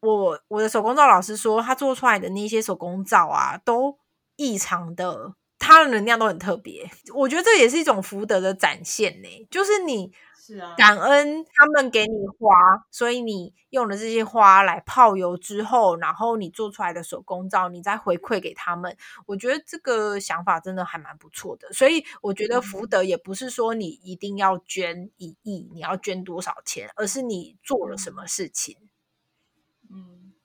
[0.00, 3.98] 我我的手工皂老师说，他做出来的那些手工皂啊，都
[4.36, 6.90] 异常的，他的能量都很特别。
[7.14, 10.12] 我觉得这也是一种福德的展现呢，就是你。
[10.46, 12.54] 是啊，感恩他们给你花，
[12.90, 18.94] 所以你用了这些花来泡油之后，然后你做出来的手工皂，你再回馈给他们。
[19.24, 21.72] 我觉得这个想法真的还蛮不错的。
[21.72, 28.76] 所以我觉得福德也不是说你一定要捐一亿，你要捐多少钱，而是你做了什么事情。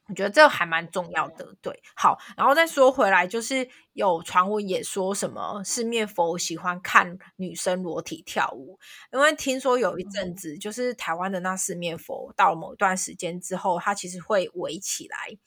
[0.09, 1.81] 我觉得这还蛮重要的，对。
[1.95, 8.79] 好，然后再说回来，就是有传闻也说什么四面佛喜欢看女生裸体跳舞，
[9.13, 15.37] 因为听说有一阵子，就是台湾的那四面佛到了某一段时间之后，它其实会围起来，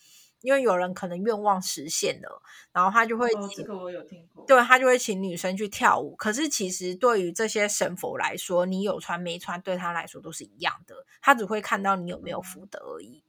[0.42, 2.40] 因为有人可能愿望实现了，
[2.72, 6.14] 然后他就会这个我有听过，对他就会请女生去跳舞。
[6.16, 13.24] 可是其实对于这些神佛来说，你有穿没穿，对他来说都是一样的，他只会看到你有没有福德而已。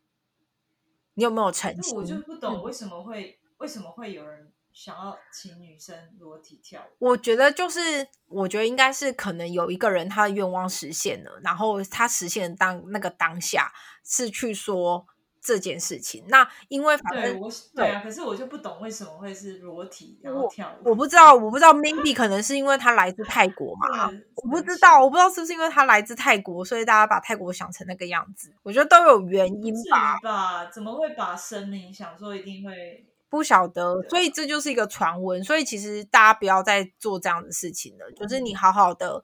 [1.15, 1.95] 你有没有诚心？
[1.95, 7.09] 我就不懂为什么会为什么会有人想要请女生裸体跳舞？
[7.09, 13.71] 我觉得就是，我觉得应该是可能有一个人他的愿望实现了，然后他实现当那个当下
[14.03, 15.05] 是去说。
[15.43, 17.37] 这件事情，那因为反正
[17.75, 20.89] 对啊，可是我就不懂为什么会是裸体然后跳舞。
[20.89, 24.09] 我不知道，我不知道，maybe 可能是因为他来自泰国嘛？
[24.35, 28.53] 我不知道，我不知道是不是因为他来自泰国，所以大家把泰国想成那个样子。
[28.63, 30.17] 我觉得都有原因吧。
[30.21, 30.65] 吧？
[30.71, 34.01] 怎么会把生命想说一定会不晓得？
[34.09, 35.43] 所以这就是一个传闻。
[35.43, 38.09] 所以其实大家不要再做这样的事情了。
[38.13, 39.21] 就是你好好的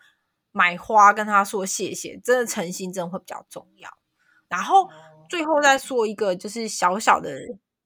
[0.52, 3.90] 买花跟他说谢谢，真的诚心真的会比较重要。
[4.50, 4.90] 然后。
[5.30, 7.32] 最后再说一个，就是小小的，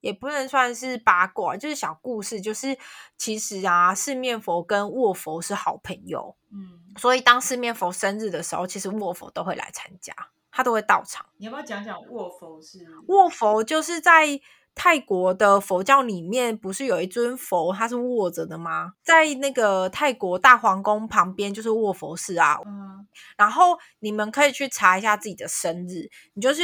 [0.00, 2.40] 也不能算是八卦，就是小故事。
[2.40, 2.76] 就是
[3.18, 10.14] 其实啊，四面佛跟卧佛是好朋友，嗯，所以当四面佛生日的时候，其实卧佛都会来参加，
[10.50, 11.26] 他都会到场。
[11.36, 12.78] 你要不要讲讲卧佛是？
[13.08, 14.40] 卧佛就是在
[14.74, 18.94] 泰国的佛教里面，不是有一尊佛，他是卧着的吗？
[19.02, 22.58] 在那个泰国大皇宫旁边就是卧佛寺啊。
[22.66, 26.62] 嗯，然后你们可以去查一下自己的生日，你就是。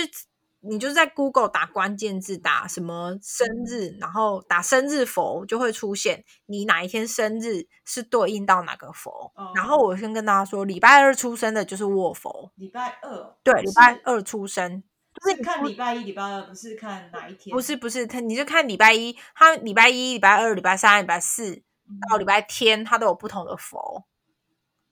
[0.63, 9.33] 你就是在 Google 打关键字，打什么生日，然后打生日佛，就会出现你哪一天生日是对应到哪个佛。
[9.55, 12.53] 然后我先跟大家说，礼拜二出生的就是卧佛。
[12.57, 14.83] 礼拜二，对，礼拜二出生，
[15.15, 17.55] 就是你看礼拜一、礼拜二，不是看哪一天？
[17.55, 21.63] 不是，不是，他你就看礼拜一，他礼拜一、礼拜二、礼拜三、礼拜四
[22.11, 24.05] 到礼拜天，他都有不同的佛，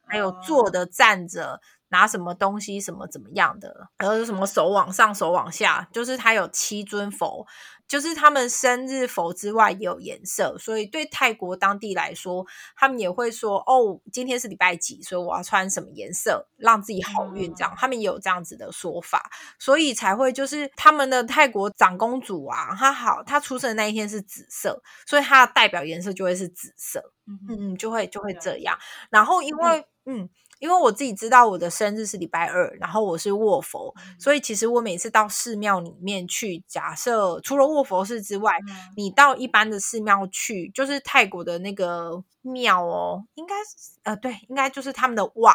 [0.06, 1.60] 还有坐的、站着
[1.90, 7.46] 拿什么东西，什么怎么样的，然后什么手往上，手往下，就是它有七尊佛，
[7.86, 28.78] 就是他们生日佛之外也有颜色，所以对泰国当地来说，他们也会说哦，今天是礼拜几，所以我要穿什么颜色，让自己好运，这样他们也有这样子的说法，所以才会就是他们的泰国长公主啊，她好，她出生的那一天是紫色，所以她的代表颜色就会是紫色，嗯嗯，就会就会这样，
[29.08, 30.28] 然后因为嗯。
[30.58, 38.56] 因为我自己知道我的生日是礼拜二，然后我是卧佛，所以其实我每次到寺庙里面去，假设除了卧佛寺之外，
[38.96, 43.54] 你到一般的寺庙去，就是泰国的那个庙哦，应该
[44.02, 45.54] 呃对，应该就是他们的瓦，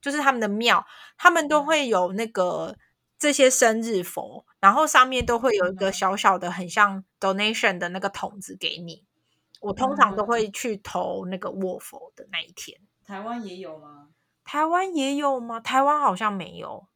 [0.00, 0.84] 就是他们的庙，
[1.16, 2.76] 他们都会有那个
[3.18, 9.04] 这些生日佛，然后上面都会有一个小小的很像 donation 的那个筒子给你。
[9.60, 12.78] 我通常都会去投那个卧佛的那一天。
[13.04, 14.10] 台湾也有吗？
[14.48, 15.60] 台湾也有吗？
[15.60, 16.88] 台湾好像没有，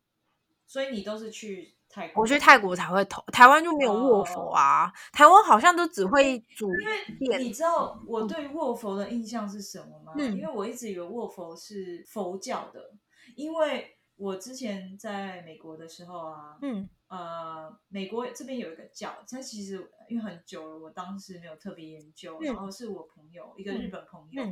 [0.66, 2.22] 所以你都是去泰国？
[2.22, 4.90] 我去泰国才会投，台湾就没有卧佛啊。
[5.12, 6.72] 台湾好像都只会煮。
[6.80, 6.88] 因
[7.28, 10.14] 为你知道我对卧佛的印象是什么吗？
[10.16, 12.94] 因为我一直以为卧佛是佛教的，
[13.36, 24.42] 因为我之前在美国的时候啊，嗯呃，美国这边有一个教，它其实因为很久了，我当时没有特别研究，然后是我朋友一个日本朋友。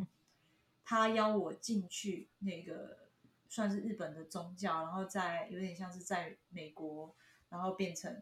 [0.90, 2.98] 他邀我进去那个
[3.48, 7.14] 算是日本的宗教，然后在有点像是在美国，
[7.48, 8.20] 然后变成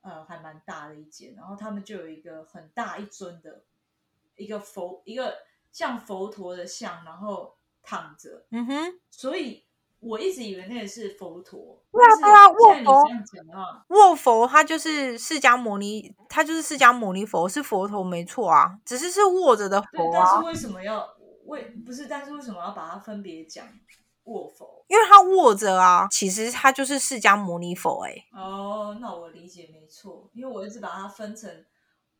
[0.00, 3.62] 呃还蛮大的一间，然后他们就有一个很大一尊的
[4.34, 5.32] 一个佛，一个
[5.70, 9.64] 像佛陀的像，然后躺着，嗯哼，所以
[10.00, 11.80] 我一直以为那个是佛陀。
[11.92, 20.24] 对啊，对啊，卧佛，卧佛他就是释迦牟尼，他就是释迦牟尼佛，是佛陀没错啊，只是是卧着的佛啊。
[20.24, 21.08] 但是为什么要？
[21.46, 23.66] 为不是，但是为什么要把它分别讲
[24.24, 24.84] 卧佛？
[24.88, 28.14] 因为它卧着啊，其实它就是释迦牟尼佛哎。
[28.32, 31.64] 哦，那我理解没错，因为我一直把它分成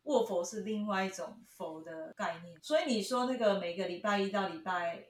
[0.03, 5.05] 卧佛是另外一种佛的概念，所以你说那个每个礼拜一到礼拜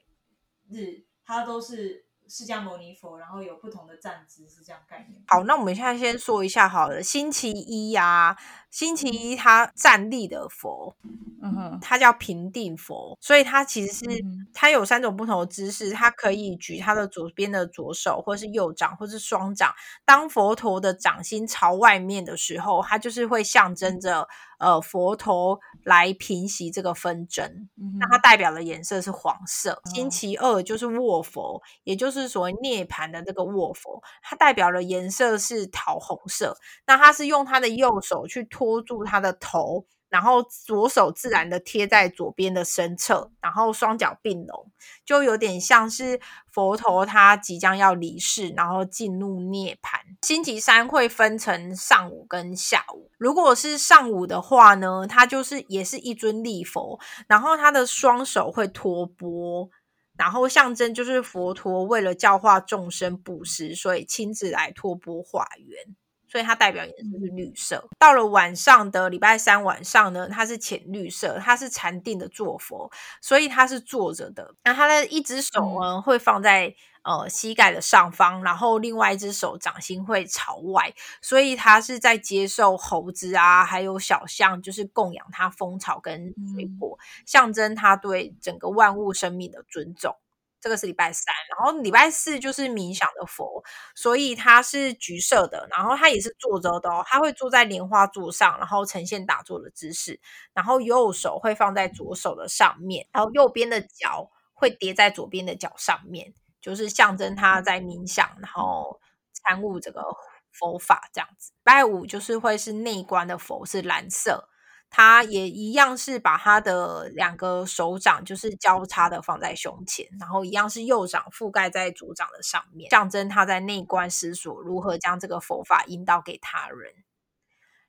[0.70, 2.03] 日，它都是。
[2.28, 5.22] 释迦牟尼佛，然后有不同的站姿，是这样概念。
[5.26, 7.02] 好，那我们现在先说一下好了。
[7.02, 8.36] 星期一呀，
[8.70, 10.96] 星期一他站立的佛，
[11.42, 14.04] 嗯哼，他叫平定佛，所以他其实是
[14.52, 19.74] 他有三种不同的姿势，他可以举他的左边的左手，或是右掌，或是双掌。
[20.04, 24.28] 当佛陀的掌心朝外面的时候，他就是会象征着。
[24.58, 29.80] 呃，佛头来平息这个纷争，那它代表的颜色是黄色。
[29.94, 36.56] 星期二就是卧佛，也就是所谓涅盘的这个卧佛，它代表的颜色是桃红色。
[36.86, 39.86] 那它是用它的右手去托住它的头。
[40.14, 44.70] 然后左手自然的贴在左边的身侧，然后双脚并拢，
[45.04, 46.20] 就有点像是
[46.52, 49.98] 佛陀他即将要离世，然后进入涅槃。
[50.22, 53.10] 星期三会分成上午跟下午。
[53.18, 59.68] 如果是上午的话呢，他就是也是一尊立佛，然后他的双手会托钵，
[60.16, 65.96] 然后象征就是佛陀为了教化众生布施，所以亲自来托钵化缘。
[66.34, 67.88] 所以它代表颜色是绿色。
[67.96, 74.52] 到了晚上的礼拜三晚上呢，它是浅绿色，它是禅定的坐佛，所以它是坐着的。
[74.64, 76.74] 那它的一只手呢会放在
[77.04, 90.16] 呃膝盖的上方，然后另外一只手掌心会朝外，所以它是在接受猴子啊，还有小象，就是供养它蜂巢跟水果，象征它对整个万物生命的尊重。
[90.64, 93.62] 这个是礼拜三，然后礼拜四就是冥想的佛，
[93.94, 100.18] 所以它是橘色的，然后它也是坐着的哦，它会坐在莲花座上，然后呈现打坐的姿势，
[100.54, 108.98] 然后右手会放在左手的上面，然后右边的脚会叠在左边的脚上面，就是象征他在冥想，然后
[109.34, 110.02] 参悟这个
[110.50, 111.52] 佛法这样子。
[111.62, 114.48] 拜五就是会是内观的佛，是蓝色。
[114.96, 126.92] 他也一样是把他的两个手掌就是交叉的放在胸前，然后一样是右掌覆盖在左掌的上面，象征他在内观思索如何将这个佛法引导给他人。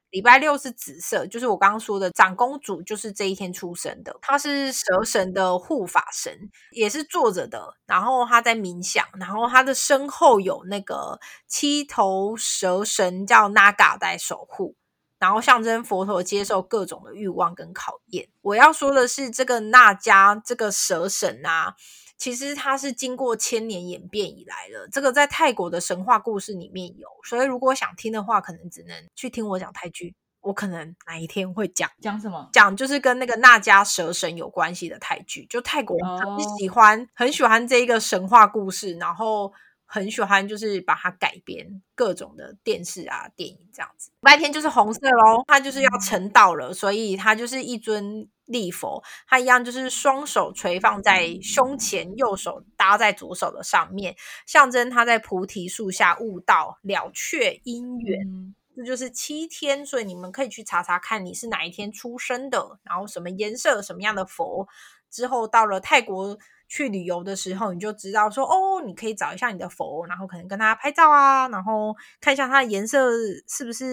[0.09, 4.17] 礼拜六是紫色，就是我刚刚说的长公主，就是这一天出生的。
[4.19, 14.75] 她是蛇神的护法神，也是坐着的，然后她在冥想，然后她的身后有那个七头蛇神叫 Naga 在守护。
[15.19, 18.27] 然后象征佛陀接受各种的欲望跟考验。
[18.41, 21.75] 我要说的是，这个那迦这个蛇神啊，
[22.17, 24.87] 其实它是经过千年演变以来的。
[24.91, 30.15] 这个在泰国的神话故事里面有，所以如果想听的话，可能只能去听我讲泰剧。
[30.41, 32.47] 我可能哪一天会讲讲什么？
[32.53, 35.43] 讲就是跟那个那迦蛇神有关系的泰剧。
[35.49, 39.51] 就泰国人很喜欢很喜欢这一个神话故事，然后
[39.85, 44.11] 很喜欢，就是把它改编各种的电视啊、电影这样子。
[44.19, 54.15] 白天就是红色喽，它就是要成道了，所以它就是一尊立佛，它一样就是双手垂放在胸前，右手搭在左手的上面，
[54.45, 58.55] 象征他在菩提树下悟道了却因缘。
[58.75, 64.67] 这就是七天，所以你们可以去查查看你是哪一天出生的，然后什么颜色、什么样的佛。
[65.09, 66.37] 之后到了泰国
[66.67, 73.09] 去旅游的时候，你就知道说哦，你可以找一下你的佛，然后可能跟他拍照啊，然后看一下它的颜色
[73.47, 73.85] 是不是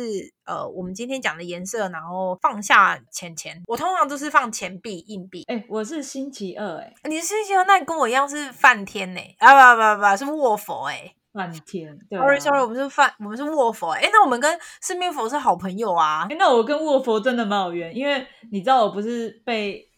[0.45, 3.63] 呃我们今天讲的颜色，然后放下钱钱。
[3.67, 5.45] 我通常都是放钱币、硬币。
[5.49, 9.21] 哎，我是星期二，哎，你是星期二，那你跟我一样是梵天呢？
[9.39, 11.15] 啊不不不，是卧佛哎。
[11.33, 13.93] 梵天，sorry sorry，我们是梵，我们是卧佛。
[13.93, 16.27] 哎，那我们跟四面佛是好朋友啊。
[16.29, 19.89] 哎，那我跟卧佛真的蛮有缘，因为你知道我不是被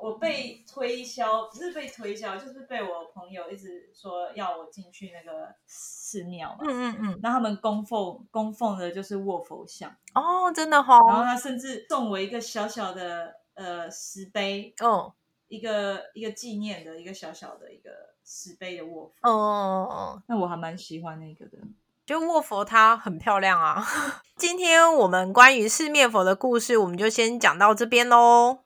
[0.00, 6.58] 我被推销，不是被推销，就是被我朋友一直说要我进去那个寺庙嘛。
[6.62, 7.20] 嗯嗯嗯。
[7.22, 10.98] 那他们供奉供奉的就是卧佛像哦，真的哈。
[11.08, 15.12] 然后他甚至送我一个小小的呃石碑哦，
[15.48, 17.90] 一个一个纪念的一个小小的一个。
[18.30, 21.56] 石碑的卧佛哦，那我还蛮喜欢那个的，
[22.04, 23.82] 就卧佛它很漂亮啊。
[24.36, 28.64] 今天我们关于四面佛的故事，我们就先讲到这边喽。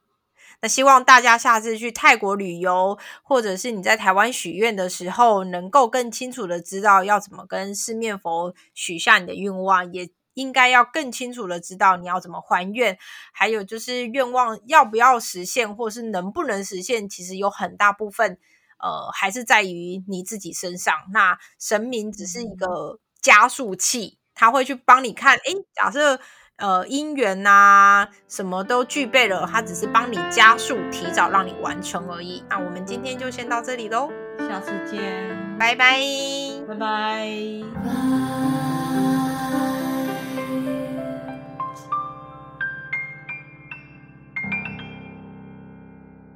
[0.62, 12.96] 那希望大家下次去泰国旅游，或者是你在台湾许愿的时候，能够更清楚的知道要怎么跟四面佛许下你的愿望，也应该要更清楚的知道你要怎么还愿，
[13.32, 18.38] 还有就是愿望要不要实现，或是能不能实现，其实有很大部分。
[18.78, 20.92] 呃，还是在于你自己身上。
[21.12, 25.36] 那神明只是一个加速器，他会去帮你看。
[25.36, 26.18] 哎，假设
[26.62, 32.42] 呃姻缘呐，什么都具备了，它只是帮你加速、提早让你完成而已。
[32.48, 34.10] 那我们今天就先到这里喽，
[34.48, 35.02] 下次见，
[35.58, 36.00] 拜拜，
[36.68, 38.61] 拜拜。